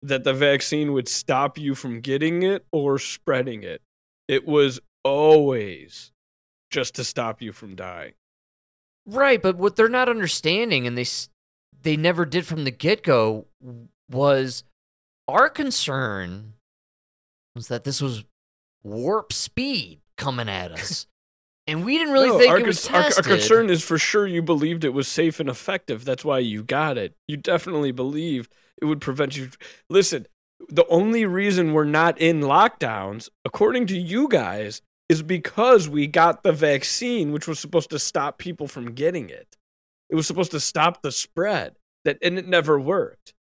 [0.03, 3.81] that the vaccine would stop you from getting it or spreading it.
[4.29, 6.13] It was always
[6.71, 8.15] just to stop you from dying.
[9.07, 11.07] right, but what they're not understanding, and they
[11.83, 13.47] they never did from the get go,
[14.11, 14.65] was
[15.29, 16.55] our concern
[17.55, 18.25] was that this was
[18.83, 21.07] warp speed coming at us.
[21.67, 23.99] And we didn't really No, think our, it was con- our- our concern is for
[23.99, 26.05] sure you believed it was safe and effective.
[26.05, 27.15] That's why you got it.
[27.29, 29.51] You definitely believed it would prevent you.
[29.89, 30.27] Listen,
[30.69, 36.43] the only reason we're not in lockdowns, according to you guys, is because we got
[36.43, 39.57] the vaccine, which was supposed to stop people from getting it.
[40.11, 41.77] It was supposed to stop the spread.
[42.05, 43.35] That and it never worked.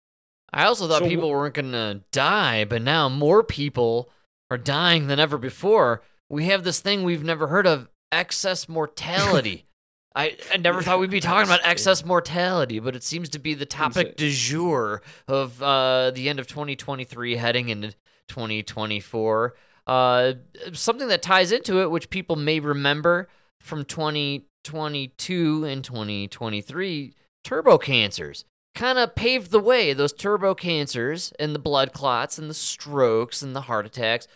[0.52, 4.10] I also thought So people weren't going to die, but now more people
[4.50, 6.02] are dying than ever before.
[6.28, 9.66] We have this thing we've never heard of excess mortality.
[10.14, 13.54] I, I never thought we'd be talking about excess mortality, but it seems to be
[13.54, 17.92] the topic du jour of uh, the end of 2023 heading into
[18.28, 19.54] 2024.
[19.86, 20.32] Uh,
[20.72, 23.28] something that ties into it, which people may remember
[23.60, 28.44] from 2022 and 2023 turbo cancers
[28.74, 29.92] kind of paved the way.
[29.92, 34.28] Those turbo cancers and the blood clots and the strokes and the heart attacks.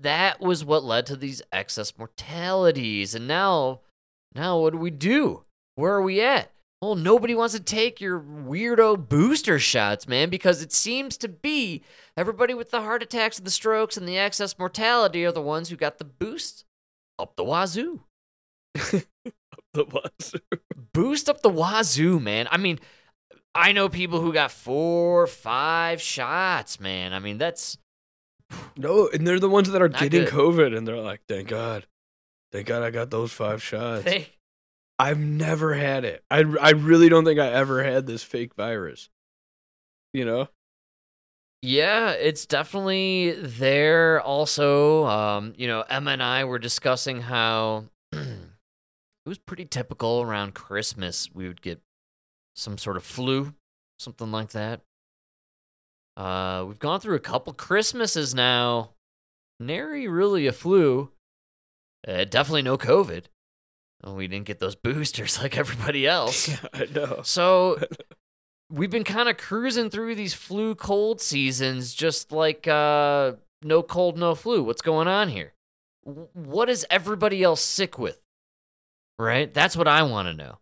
[0.00, 3.14] That was what led to these excess mortalities.
[3.14, 3.80] And now,
[4.34, 5.44] now what do we do?
[5.76, 6.50] Where are we at?
[6.82, 11.82] Well, nobody wants to take your weirdo booster shots, man, because it seems to be
[12.14, 15.70] everybody with the heart attacks and the strokes and the excess mortality are the ones
[15.70, 16.66] who got the boost
[17.18, 18.00] up the wazoo.
[18.76, 18.82] Up
[19.72, 20.40] the wazoo.
[20.92, 22.48] boost up the wazoo, man.
[22.50, 22.80] I mean,
[23.54, 27.14] I know people who got four, five shots, man.
[27.14, 27.78] I mean, that's
[28.76, 30.32] No, and they're the ones that are Not getting good.
[30.32, 31.86] COVID, and they're like, "Thank God,
[32.52, 34.28] thank God, I got those five shots." they,
[34.98, 36.24] I've never had it.
[36.30, 39.08] I, I really don't think I ever had this fake virus.
[40.12, 40.48] You know?
[41.64, 44.20] yeah, it's definitely there.
[44.20, 48.28] Also, um, you know, Emma and I were discussing how it
[49.26, 51.30] was pretty typical around Christmas.
[51.32, 51.80] We would get
[52.54, 53.54] some sort of flu,
[53.98, 54.82] something like that.
[56.16, 58.90] Uh, we've gone through a couple Christmases now.
[59.58, 61.10] Nary really a flu.
[62.06, 63.24] Uh, definitely no COVID.
[64.02, 66.50] Well, we didn't get those boosters like everybody else.
[66.74, 67.20] I know.
[67.22, 67.78] So
[68.70, 74.18] we've been kind of cruising through these flu cold seasons, just like uh, no cold,
[74.18, 74.62] no flu.
[74.62, 75.52] What's going on here?
[76.02, 78.20] What is everybody else sick with?
[79.18, 79.52] Right?
[79.52, 80.58] That's what I want to know.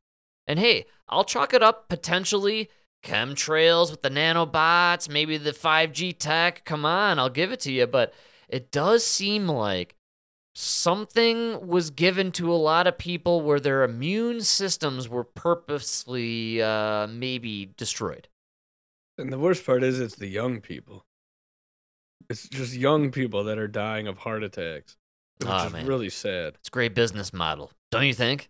[0.47, 2.71] And hey, I'll chalk it up potentially
[3.03, 6.65] chemtrails with the nanobots, maybe the 5G tech.
[6.65, 7.87] Come on, I'll give it to you.
[7.87, 8.15] But
[8.49, 9.97] it does seem like
[10.55, 17.07] something was given to a lot of people where their immune systems were purposely uh,
[17.07, 18.29] maybe destroyed.
[19.19, 21.05] And the worst part is, it's the young people.
[22.31, 24.97] It's just young people that are dying of heart attacks,
[25.39, 25.87] which Aw, is man.
[25.87, 26.55] really sad.
[26.61, 28.49] It's a great business model, don't you think?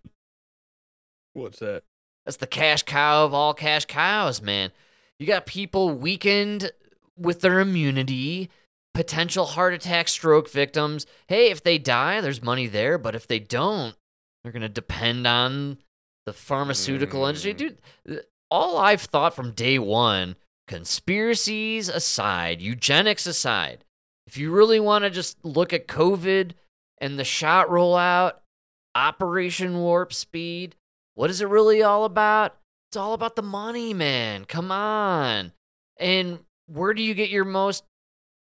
[1.33, 1.83] What's that?
[2.25, 4.71] That's the cash cow of all cash cows, man.
[5.19, 6.71] You got people weakened
[7.17, 8.51] with their immunity,
[8.95, 11.07] potential heart attack, stroke victims.
[11.29, 13.95] Hey, if they die, there's money there, but if they don't,
[14.43, 15.79] they're going to depend on
[16.27, 17.55] the pharmaceutical industry.
[17.55, 17.59] Mm.
[17.59, 20.37] Dude, all I've thought from day one,
[20.69, 23.85] conspiracies aside, eugenics aside,
[24.27, 26.53] if you really want to just look at COVID
[26.99, 28.35] and the shot rollout,
[28.95, 30.77] Operation Warp Speed,
[31.15, 32.57] what is it really all about?
[32.89, 34.45] It's all about the money, man.
[34.45, 35.53] Come on.
[35.99, 37.85] And where do you get your most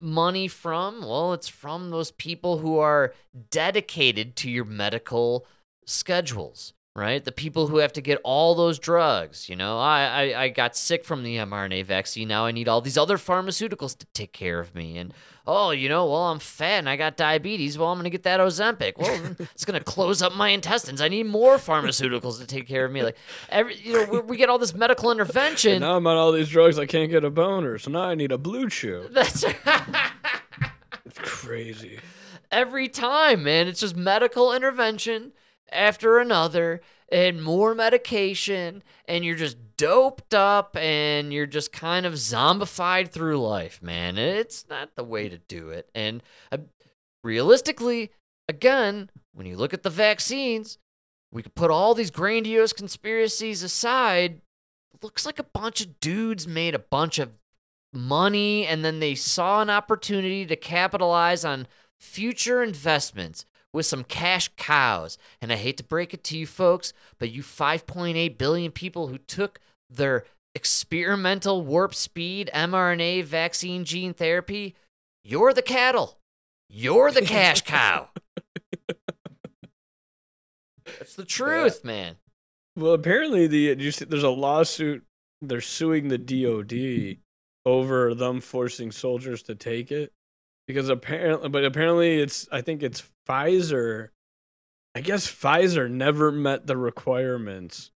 [0.00, 1.00] money from?
[1.00, 3.14] Well, it's from those people who are
[3.50, 5.46] dedicated to your medical
[5.86, 7.24] schedules, right?
[7.24, 9.48] The people who have to get all those drugs.
[9.48, 12.28] You know, I, I, I got sick from the mRNA vaccine.
[12.28, 14.98] Now I need all these other pharmaceuticals to take care of me.
[14.98, 15.14] And
[15.46, 17.76] oh, you know, well, I'm fat and I got diabetes.
[17.76, 18.96] Well, I'm going to get that Ozempic.
[18.96, 21.00] Well, it's going to close up my intestines.
[21.00, 23.02] I need more pharmaceuticals to take care of me.
[23.02, 23.16] Like
[23.48, 25.72] every, you know, we, we get all this medical intervention.
[25.72, 26.78] And now I'm on all these drugs.
[26.78, 29.12] I can't get a boner, so now I need a BlueChew.
[29.12, 29.44] That's
[31.04, 31.98] It's crazy.
[32.50, 33.66] every time, man.
[33.68, 35.32] It's just medical intervention
[35.70, 36.80] after another
[37.12, 43.38] and more medication and you're just doped up and you're just kind of zombified through
[43.38, 44.16] life, man.
[44.16, 45.90] It's not the way to do it.
[45.94, 46.58] And uh,
[47.22, 48.10] realistically,
[48.48, 50.78] again, when you look at the vaccines,
[51.30, 54.40] we could put all these grandiose conspiracies aside.
[55.02, 57.32] Looks like a bunch of dudes made a bunch of
[57.92, 61.66] money and then they saw an opportunity to capitalize on
[61.98, 65.18] future investments with some cash cows.
[65.40, 69.18] And I hate to break it to you folks, but you 5.8 billion people who
[69.18, 74.74] took their experimental warp speed mRNA vaccine gene therapy,
[75.24, 76.18] you're the cattle.
[76.68, 78.08] You're the cash cow.
[80.98, 82.16] That's the truth, man.
[82.76, 85.04] Well, apparently the you see, there's a lawsuit.
[85.40, 87.18] They're suing the DoD
[87.64, 90.12] over them forcing soldiers to take it
[90.66, 94.08] because apparently, but apparently it's I think it's Pfizer.
[94.94, 97.90] I guess Pfizer never met the requirements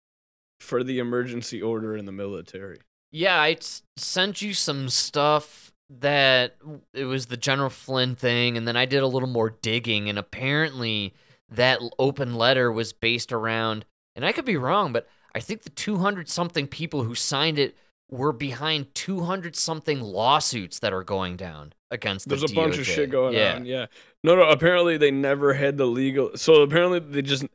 [0.59, 2.79] for the emergency order in the military.
[3.11, 6.55] Yeah, I s- sent you some stuff that
[6.93, 10.17] it was the General Flynn thing, and then I did a little more digging, and
[10.17, 11.13] apparently
[11.49, 13.85] that open letter was based around,
[14.15, 17.77] and I could be wrong, but I think the 200 something people who signed it
[18.09, 22.85] were behind 200 something lawsuits that are going down against the There's a bunch of
[22.85, 23.55] shit going yeah.
[23.55, 23.65] on.
[23.65, 23.87] Yeah.
[24.23, 24.43] No, no.
[24.43, 26.31] Apparently they never had the legal.
[26.35, 27.45] So apparently they just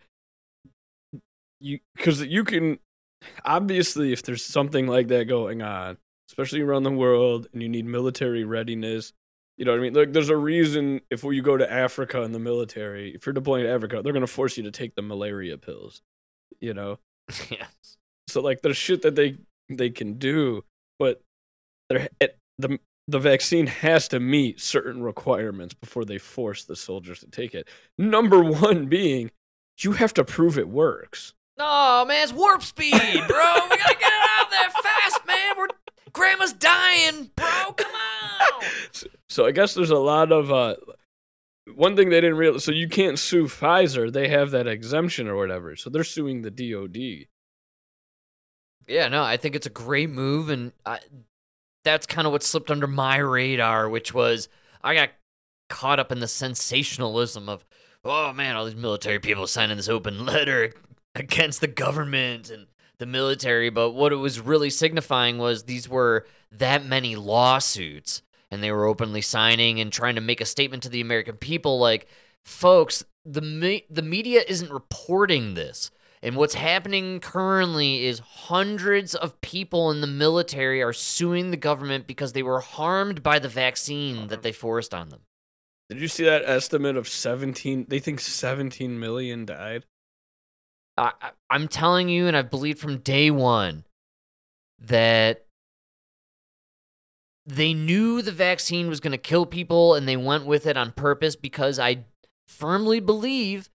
[1.61, 2.78] you because you can
[3.45, 7.86] obviously if there's something like that going on, especially around the world, and you need
[7.86, 9.12] military readiness.
[9.57, 9.93] You know what I mean?
[9.93, 13.64] Like, there's a reason if you go to Africa in the military, if you're deploying
[13.64, 16.03] to Africa, they're gonna force you to take the malaria pills.
[16.61, 16.99] You know,
[17.51, 17.97] yes.
[18.26, 19.36] so like there's shit that they
[19.68, 20.64] they can do,
[20.99, 21.20] but
[21.88, 22.78] they're at the
[23.11, 27.68] the vaccine has to meet certain requirements before they force the soldiers to take it.
[27.98, 29.30] Number one being
[29.78, 31.34] you have to prove it works.
[31.58, 33.54] Oh man, it's warp speed, bro.
[33.70, 35.54] we gotta get it out there fast, man.
[35.58, 35.68] We're
[36.12, 37.72] grandma's dying, bro.
[37.76, 38.62] Come on.
[38.92, 40.76] So, so I guess there's a lot of uh
[41.74, 45.36] one thing they didn't realize so you can't sue Pfizer, they have that exemption or
[45.36, 45.76] whatever.
[45.76, 47.26] So they're suing the DOD.
[48.86, 50.98] Yeah, no, I think it's a great move, and I,
[51.85, 54.49] that's kind of what slipped under my radar, which was
[54.83, 55.11] I got
[55.68, 57.64] caught up in the sensationalism of,
[58.05, 60.74] oh man, all these military people signing this open letter
[61.14, 62.66] against the government and
[62.99, 63.70] the military.
[63.70, 68.87] But what it was really signifying was these were that many lawsuits, and they were
[68.87, 72.09] openly signing and trying to make a statement to the American people, like,
[72.45, 75.91] folks, the me- the media isn't reporting this.
[76.23, 82.07] And what's happening currently is hundreds of people in the military are suing the government
[82.07, 85.21] because they were harmed by the vaccine that they forced on them.
[85.89, 89.87] Did you see that estimate of 17 they think 17 million died?
[90.99, 93.85] I, I- I'm telling you, and I've believed from day one
[94.79, 95.47] that
[97.47, 100.93] they knew the vaccine was going to kill people and they went with it on
[100.93, 102.05] purpose because I
[102.47, 103.71] firmly believe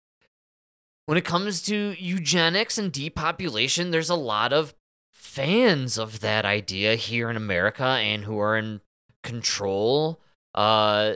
[1.06, 4.74] when it comes to eugenics and depopulation, there's a lot of
[5.14, 8.82] fans of that idea here in America and who are in
[9.24, 10.20] control.
[10.54, 11.16] Uh,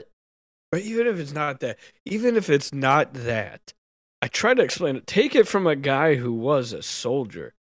[0.70, 3.72] But even if it's not that, even if it's not that,
[4.22, 5.06] I try to explain it.
[5.06, 7.54] Take it from a guy who was a soldier.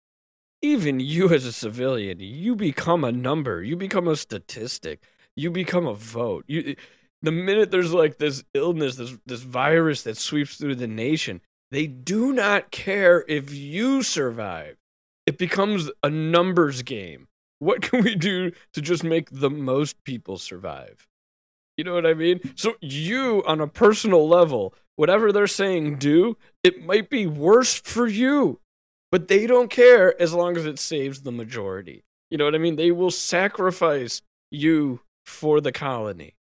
[0.62, 3.62] Even you as a civilian, you become a number.
[3.64, 5.04] You become a statistic.
[5.36, 6.46] You become a vote.
[6.48, 6.76] You,
[7.22, 11.42] the minute there's like this illness, this this virus that sweeps through the nation,
[11.72, 14.78] they do not care if you survive.
[15.26, 17.28] It becomes a numbers game.
[17.60, 21.08] What can we do to just make the most people survive?
[21.78, 22.40] You know what I mean?
[22.56, 28.08] So you, on a personal level, whatever they're saying do, it might be worse for
[28.08, 28.60] you.
[29.12, 32.04] But they don't care as long as it saves the majority.
[32.30, 32.76] You know what I mean?
[32.76, 36.36] They will sacrifice you for the colony.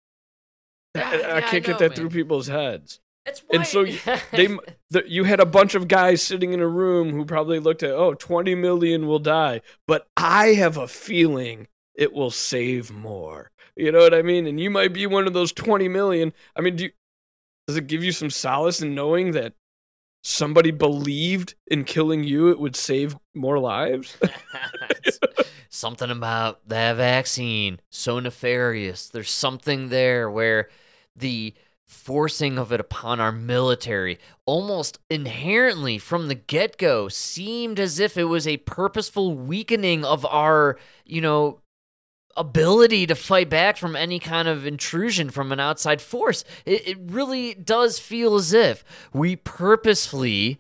[0.96, 1.96] Yeah, I, I yeah, can't know, get that man.
[1.98, 3.00] through people's heads.
[3.26, 3.86] That's And so
[4.32, 6.68] they, you had a bunch the, you had a bunch of guys sitting in a
[6.68, 11.68] room who probably looked at, oh, 20 million will die, but I have a feeling
[11.96, 13.52] it will save more.
[13.76, 14.46] You know what I mean?
[14.46, 16.34] And you might be one of those 20 million.
[16.56, 16.92] I mean, do you,
[17.68, 19.54] does it give you some solace in knowing that
[20.24, 24.18] somebody believed in killing you, it would save more lives?
[25.70, 29.10] something about that vaccine so nefarious.
[29.10, 30.70] There's something there where
[31.16, 31.54] the
[31.94, 38.26] forcing of it upon our military almost inherently from the get-go seemed as if it
[38.26, 41.60] was a purposeful weakening of our, you know,
[42.36, 46.44] ability to fight back from any kind of intrusion from an outside force.
[46.66, 48.84] It, it really does feel as if
[49.14, 50.60] we purposefully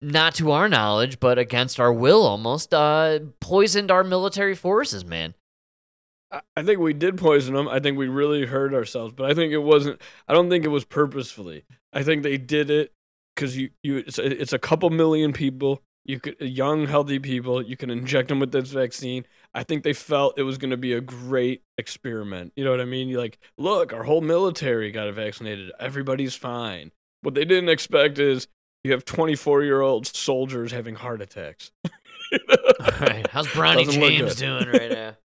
[0.00, 5.34] not to our knowledge, but against our will almost, uh, poisoned our military forces, man.
[6.56, 7.68] I- think we did poison them.
[7.68, 10.00] I think we really hurt ourselves, but I think it wasn't.
[10.28, 11.64] I don't think it was purposefully.
[11.92, 12.92] I think they did it
[13.34, 13.98] because you, you.
[13.98, 15.82] It's a, it's a couple million people.
[16.04, 17.62] You could uh, young, healthy people.
[17.62, 19.24] You can inject them with this vaccine.
[19.54, 22.52] I think they felt it was going to be a great experiment.
[22.56, 23.08] You know what I mean?
[23.08, 25.70] You're like, look, our whole military got vaccinated.
[25.78, 26.90] Everybody's fine.
[27.20, 28.48] What they didn't expect is
[28.82, 31.70] you have 24 year old soldiers having heart attacks.
[33.00, 33.26] Right.
[33.28, 35.16] How's Bronny James doing right now?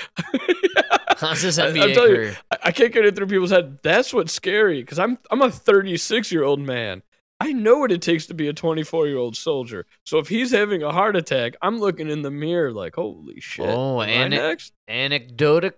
[1.18, 2.32] How's his I- I'm NBA telling you.
[2.50, 3.78] I, I can't get it through people's head.
[3.82, 7.02] That's what's scary because I'm I'm a 36 year old man.
[7.40, 9.86] I know what it takes to be a 24 year old soldier.
[10.06, 13.66] So if he's having a heart attack, I'm looking in the mirror like, holy shit.
[13.68, 14.72] Oh, am and next?
[14.88, 15.76] Anecdotic,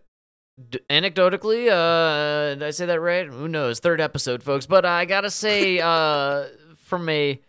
[0.70, 3.26] d- anecdotically, uh, did I say that right?
[3.26, 3.80] Who knows?
[3.80, 4.66] Third episode, folks.
[4.66, 6.44] But I gotta say, uh,
[6.76, 7.40] from a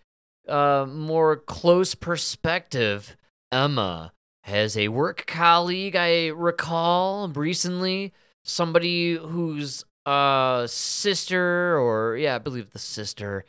[0.47, 3.18] uh, more close perspective,
[3.51, 4.13] Emma
[4.46, 5.96] has a work colleague.
[5.96, 13.43] I recall recently somebody whose uh sister, or yeah, I believe the sister,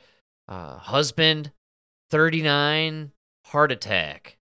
[0.49, 1.53] uh, husband,
[2.11, 3.13] thirty nine,
[3.47, 4.39] heart attack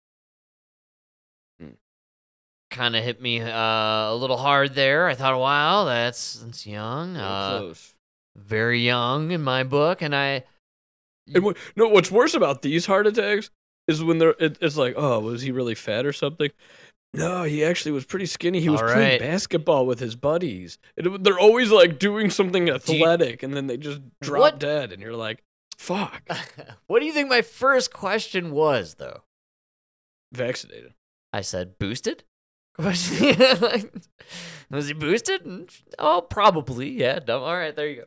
[2.70, 5.06] kind of hit me uh, a little hard there.
[5.06, 7.94] I thought, wow, that's that's young, uh, close.
[8.36, 10.44] very young in my book, and I
[11.32, 13.50] And what, no, what's worse about these heart attacks
[13.88, 16.50] is when they're it, it's like, oh, was he really fat or something?
[17.14, 18.60] No, he actually was pretty skinny.
[18.60, 19.20] He was All playing right.
[19.20, 20.78] basketball with his buddies.
[20.96, 24.92] It, they're always like doing something you- athletic, and then they just drop What- dead,
[24.92, 25.42] and you're like,
[25.76, 26.22] fuck,
[26.86, 29.22] what do you think my first question was, though?
[30.32, 30.94] vaccinated.
[31.34, 32.24] I said boosted.
[32.78, 33.08] Was
[34.88, 35.70] he boosted?
[35.98, 36.88] Oh, probably.
[36.90, 37.18] Yeah.
[37.28, 37.74] No, all right.
[37.76, 38.04] There you go.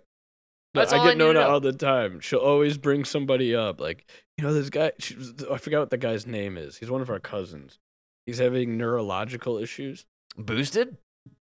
[0.74, 2.20] No, I get I need to Nona all the time.
[2.20, 4.06] She'll always bring somebody up, like
[4.38, 4.92] you know this guy.
[5.00, 5.16] She,
[5.52, 6.78] I forgot what the guy's name is.
[6.78, 7.80] He's one of our cousins.
[8.26, 10.06] He's having neurological issues.
[10.38, 10.98] Boosted?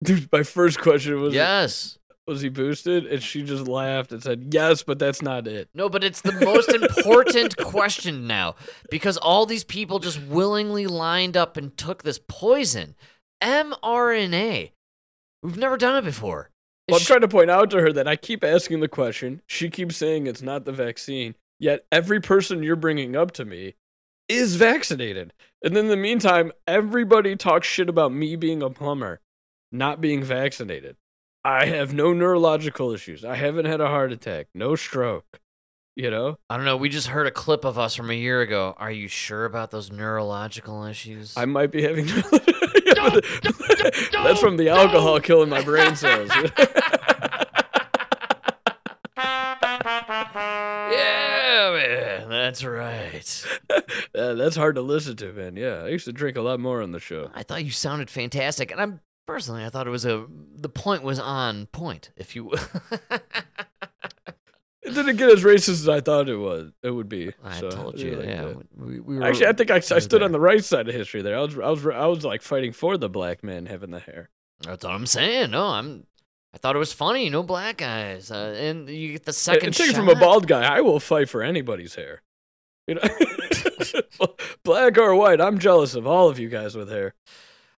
[0.02, 1.98] Dude, my first question was, yes.
[2.26, 3.06] was he boosted?
[3.06, 5.68] And she just laughed and said, yes, but that's not it.
[5.74, 8.54] No, but it's the most important question now
[8.90, 12.94] because all these people just willingly lined up and took this poison,
[13.42, 14.70] mRNA.
[15.42, 16.50] We've never done it before.
[16.88, 19.42] Well, I'm trying to point out to her that I keep asking the question.
[19.46, 21.34] She keeps saying it's not the vaccine.
[21.60, 23.74] Yet every person you're bringing up to me
[24.28, 25.34] is vaccinated.
[25.62, 29.20] And in the meantime, everybody talks shit about me being a plumber,
[29.70, 30.96] not being vaccinated.
[31.44, 33.24] I have no neurological issues.
[33.24, 35.38] I haven't had a heart attack, no stroke.
[35.96, 36.38] You know?
[36.48, 36.78] I don't know.
[36.78, 38.74] We just heard a clip of us from a year ago.
[38.78, 41.36] Are you sure about those neurological issues?
[41.36, 42.06] I might be having.
[44.24, 46.30] That's from the alcohol killing my brain cells.
[52.50, 53.46] That's right.
[54.14, 55.56] Yeah, that's hard to listen to, man.
[55.56, 57.30] Yeah, I used to drink a lot more on the show.
[57.32, 60.26] I thought you sounded fantastic, and I'm personally, I thought it was a
[60.56, 62.10] the point was on point.
[62.16, 62.50] If you,
[64.82, 66.72] It didn't get as racist as I thought it was.
[66.82, 67.32] It would be.
[67.44, 68.44] I so, told you, like yeah.
[68.46, 68.56] that.
[68.76, 71.22] We, we were, Actually, I think I, I stood on the right side of history
[71.22, 71.36] there.
[71.36, 74.30] I was, I was, I was like fighting for the black man having the hair.
[74.60, 75.52] That's what I'm saying.
[75.52, 76.06] No, I'm.
[76.52, 77.30] I thought it was funny.
[77.30, 80.48] No black guys, uh, and you get the And second take it from a bald
[80.48, 80.64] guy.
[80.64, 82.22] I will fight for anybody's hair.
[82.90, 83.02] You know,
[84.64, 85.40] black or white.
[85.40, 87.14] I'm jealous of all of you guys with hair.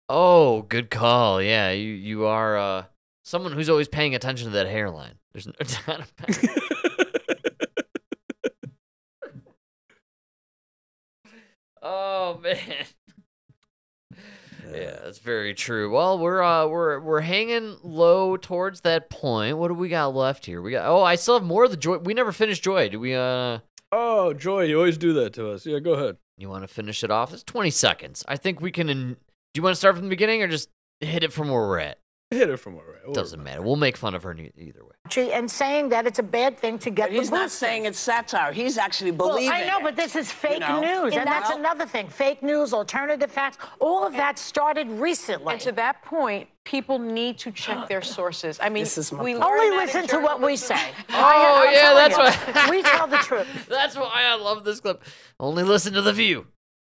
[0.09, 1.43] Oh, good call.
[1.43, 2.85] Yeah, you you are uh,
[3.25, 5.15] someone who's always paying attention to that hairline.
[5.33, 6.63] There's no doubt about it.
[11.83, 12.59] Oh man.
[14.71, 15.91] Yeah, that's very true.
[15.91, 19.57] Well, we're uh we're we're hanging low towards that point.
[19.57, 20.61] What do we got left here?
[20.61, 21.97] We got Oh, I still have more of the joy.
[21.97, 22.91] We never finished joy.
[22.91, 23.61] Do we uh
[23.93, 25.64] oh, Joy, you always do that to us.
[25.66, 26.16] Yeah, go ahead.
[26.36, 27.32] you want to finish it off?
[27.32, 28.24] It's 20 seconds.
[28.28, 30.68] I think we can in- Do you want to start from the beginning or just
[31.01, 31.99] hit it from where we're at?
[32.31, 32.85] Hit it from where?
[33.05, 33.61] where- Doesn't matter.
[33.61, 35.31] We'll make fun of her either way.
[35.33, 37.99] And saying that it's a bad thing to get But he's the not saying it's
[37.99, 38.53] satire.
[38.53, 39.83] He's actually Well, believing I know, it.
[39.83, 40.81] but this is fake know?
[40.81, 42.09] news, And and that's that- another thing.
[42.09, 45.55] Fake news, alternative facts, all of that started recently.
[45.55, 48.61] And to that point, people need to check their sources.
[48.62, 50.78] I mean, This is we Only listen to what we say.
[51.12, 53.66] Oh, I'm yeah, that's you, what- we tell the truth.
[53.68, 55.03] That's why I love this clip.
[55.41, 56.47] Only listen to the view.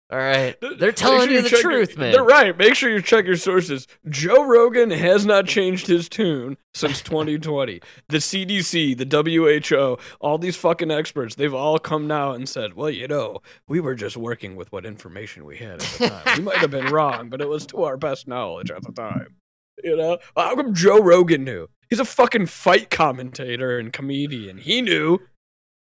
[0.10, 0.56] All right.
[0.80, 2.14] They're telling sure you the check your- truth, man.
[2.14, 2.58] They're right.
[2.58, 3.88] Make sure you check your sources.
[4.08, 7.82] Joe Rogan has not changed his tune since 2020.
[8.08, 12.90] The CDC, the WHO, all these fucking experts, they've all come now and said, well,
[12.90, 16.38] you know, we were just working with what information we had at the time.
[16.38, 19.36] we might have been wrong, but it was to our best knowledge at the time.
[19.84, 20.20] You know?
[20.38, 21.68] How come Joe Rogan knew?
[21.90, 24.58] He's a fucking fight commentator and comedian.
[24.58, 25.20] He knew.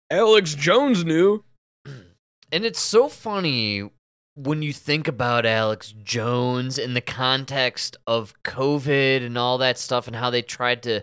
[0.10, 1.44] Alex Jones knew.
[2.52, 3.90] And it's so funny
[4.36, 10.08] when you think about Alex Jones in the context of COVID and all that stuff
[10.08, 11.02] and how they tried to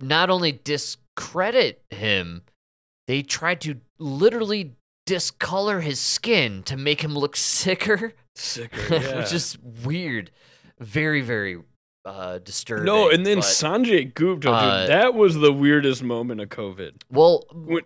[0.00, 2.42] not only discredit him,
[3.08, 4.74] they tried to literally
[5.06, 9.18] discolor his skin to make him look sicker, Sicker, yeah.
[9.18, 10.30] which is weird.
[10.78, 11.58] Very, very
[12.04, 12.86] uh, disturbing.
[12.86, 17.02] No, and then but- Sanjay Gupta, uh, that was the weirdest moment of COVID.
[17.10, 17.82] Well, When-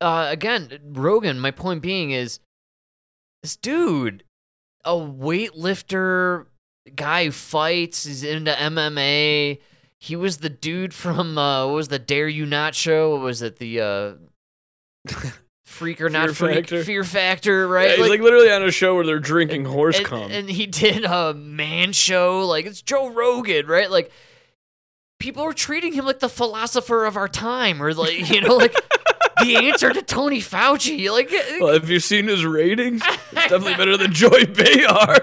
[0.00, 1.40] uh, again, Rogan.
[1.40, 2.40] My point being is,
[3.42, 4.24] this dude,
[4.84, 6.46] a weightlifter
[6.94, 8.04] guy who fights.
[8.04, 9.60] He's into MMA.
[9.98, 13.12] He was the dude from uh, what was the Dare You Not show?
[13.12, 13.58] What was it?
[13.58, 14.12] The uh,
[15.66, 16.54] Freak or Not Fear Freak?
[16.56, 16.84] Factor?
[16.84, 17.90] Fear Factor, right?
[17.90, 20.30] Yeah, he's like, literally on a show where they're drinking horse and, cum.
[20.30, 22.46] and he did a man show.
[22.46, 23.90] Like it's Joe Rogan, right?
[23.90, 24.10] Like
[25.18, 28.74] people were treating him like the philosopher of our time, or like you know, like
[29.44, 31.10] the answer to Tony Fauci.
[31.10, 31.30] Like
[31.60, 33.02] well, have you seen his ratings?
[33.04, 35.18] It's definitely better than Joy Behar.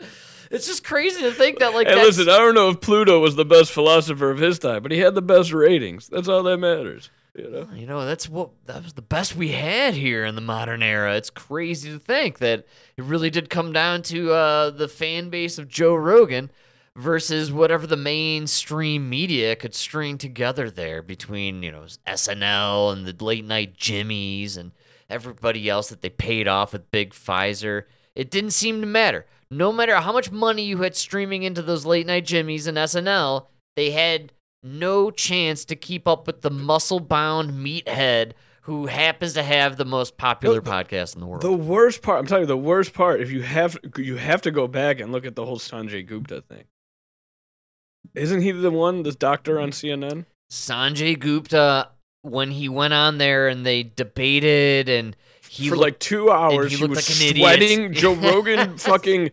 [0.50, 3.36] it's just crazy to think that like hey, listen, I don't know if Pluto was
[3.36, 6.08] the best philosopher of his time, but he had the best ratings.
[6.08, 7.10] That's all that matters.
[7.34, 7.68] You know?
[7.74, 11.16] you know that's what that was the best we had here in the modern era.
[11.16, 15.56] It's crazy to think that it really did come down to uh, the fan base
[15.56, 16.50] of Joe Rogan
[16.96, 23.24] versus whatever the mainstream media could string together there between you know SNL and the
[23.24, 24.72] late night Jimmys and
[25.08, 27.84] everybody else that they paid off with big Pfizer.
[28.14, 29.26] It didn't seem to matter.
[29.50, 33.46] No matter how much money you had streaming into those late night Jimmys and SNL,
[33.76, 34.32] they had
[34.62, 38.32] no chance to keep up with the muscle bound meathead
[38.62, 41.42] who happens to have the most popular podcast in the world.
[41.42, 44.50] The worst part, I'm telling you, the worst part, if you have you have to
[44.50, 46.64] go back and look at the whole Sanjay Gupta thing.
[48.14, 50.04] Isn't he the one, the doctor on mm-hmm.
[50.04, 50.24] CNN?
[50.50, 51.88] Sanjay Gupta,
[52.22, 55.16] when he went on there and they debated and
[55.48, 56.72] he for looked- like two hours.
[56.72, 57.36] he He, was like an idiot.
[57.36, 57.92] sweating.
[57.92, 59.30] Joe Rogan fucking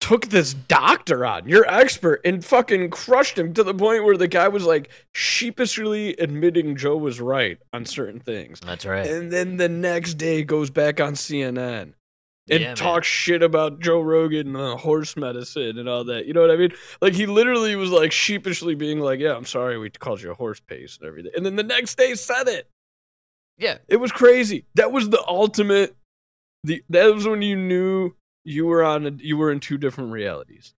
[0.00, 4.28] took this doctor on, your expert, and fucking crushed him to the point where the
[4.28, 8.60] guy was like sheepishly admitting Joe was right on certain things.
[8.60, 9.06] That's right.
[9.06, 11.94] And then the next day goes back on CNN
[12.48, 13.02] and Yeah, man.
[13.02, 16.26] shit about Joe Rogan and the horse medicine and all that.
[16.26, 16.72] You know what I mean?
[17.00, 20.34] Like he literally was like sheepishly being like, "Yeah, I'm sorry, we called you a
[20.34, 22.68] horse paste and everything." And then the next day said it.
[23.58, 23.78] Yeah.
[23.88, 24.64] It was crazy.
[24.74, 25.96] That was the ultimate.
[26.62, 28.12] The that was when you knew
[28.44, 29.06] you were on.
[29.06, 30.74] A, you were in two different realities.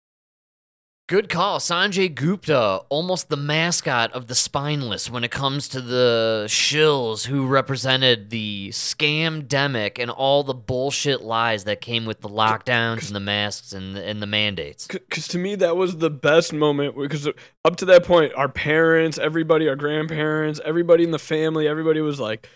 [1.08, 1.58] Good call.
[1.58, 7.46] Sanjay Gupta, almost the mascot of the spineless when it comes to the shills who
[7.46, 13.16] represented the scam demic and all the bullshit lies that came with the lockdowns and
[13.16, 14.86] the masks and the, and the mandates.
[14.86, 16.94] Because to me, that was the best moment.
[16.94, 17.32] Because uh,
[17.64, 22.20] up to that point, our parents, everybody, our grandparents, everybody in the family, everybody was
[22.20, 22.46] like,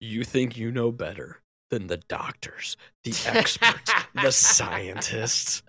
[0.00, 5.62] "You think you know better than the doctors, the experts, the scientists."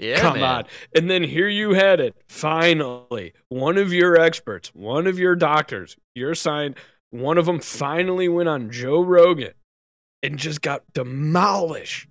[0.00, 0.44] Yeah, Come man.
[0.44, 0.64] on.
[0.94, 2.16] And then here you had it.
[2.28, 6.74] Finally, one of your experts, one of your doctors, your sign,
[7.10, 9.52] one of them finally went on Joe Rogan
[10.22, 12.08] and just got demolished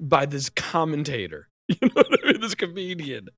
[0.00, 1.48] by this commentator.
[1.68, 2.40] You know what I mean?
[2.42, 3.28] This comedian.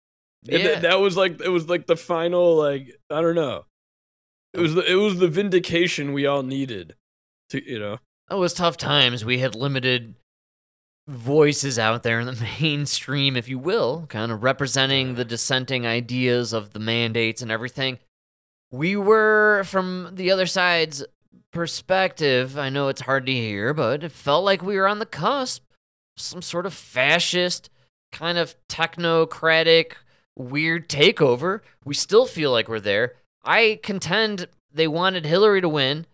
[0.49, 0.69] And Yeah.
[0.69, 3.67] th- that was like it was like the final like I don't know.
[4.53, 6.97] It was the it was the vindication we all needed
[7.51, 7.99] to you know.
[8.31, 9.25] It was tough times.
[9.25, 10.17] We had limited
[11.09, 16.53] voices out there in the mainstream, if you will, kind of representing the dissenting ideas
[16.53, 17.99] of the mandates and everything.
[18.71, 21.05] We were, from the other side's
[21.53, 25.07] perspective, I know it's hard to hear, but it felt like we were on the
[25.07, 25.65] cusp.
[26.17, 27.71] Some sort of fascist,
[28.11, 29.93] kind of technocratic,
[30.37, 31.61] weird takeover.
[31.85, 33.15] We still feel like we're there.
[33.45, 36.07] I contend they wanted Hillary to win.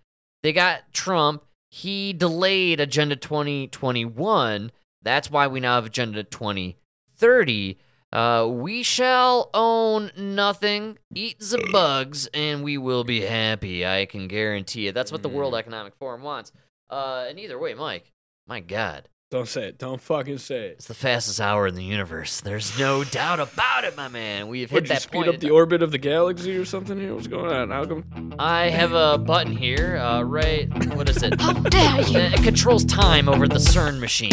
[0.43, 1.45] They got Trump.
[1.71, 4.71] He delayed Agenda 2021.
[5.03, 7.79] That's why we now have Agenda 2030,
[8.13, 13.87] uh, we shall own nothing, eat the bugs, and we will be happy.
[13.87, 14.95] I can guarantee it.
[14.95, 16.53] That's what the World Economic Forum wants.
[16.91, 18.13] Uh, and either way, Mike,
[18.47, 19.79] my God, Don't say it.
[19.79, 20.73] Don't fucking say it.
[20.73, 22.43] it's the fastest hour in the universe.
[22.43, 24.49] There's no doubt about it, my man.
[24.49, 25.29] We've hit Would you that speed point.
[25.29, 27.15] up the orbit of the galaxy or something here?
[27.15, 27.71] What's going on?
[27.71, 28.35] How come?
[28.39, 30.69] I have a button here, uh, right?
[30.95, 31.41] What is it?
[31.41, 32.19] How dare you!
[32.19, 34.33] It controls time over the CERN machine.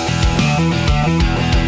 [0.00, 1.59] Música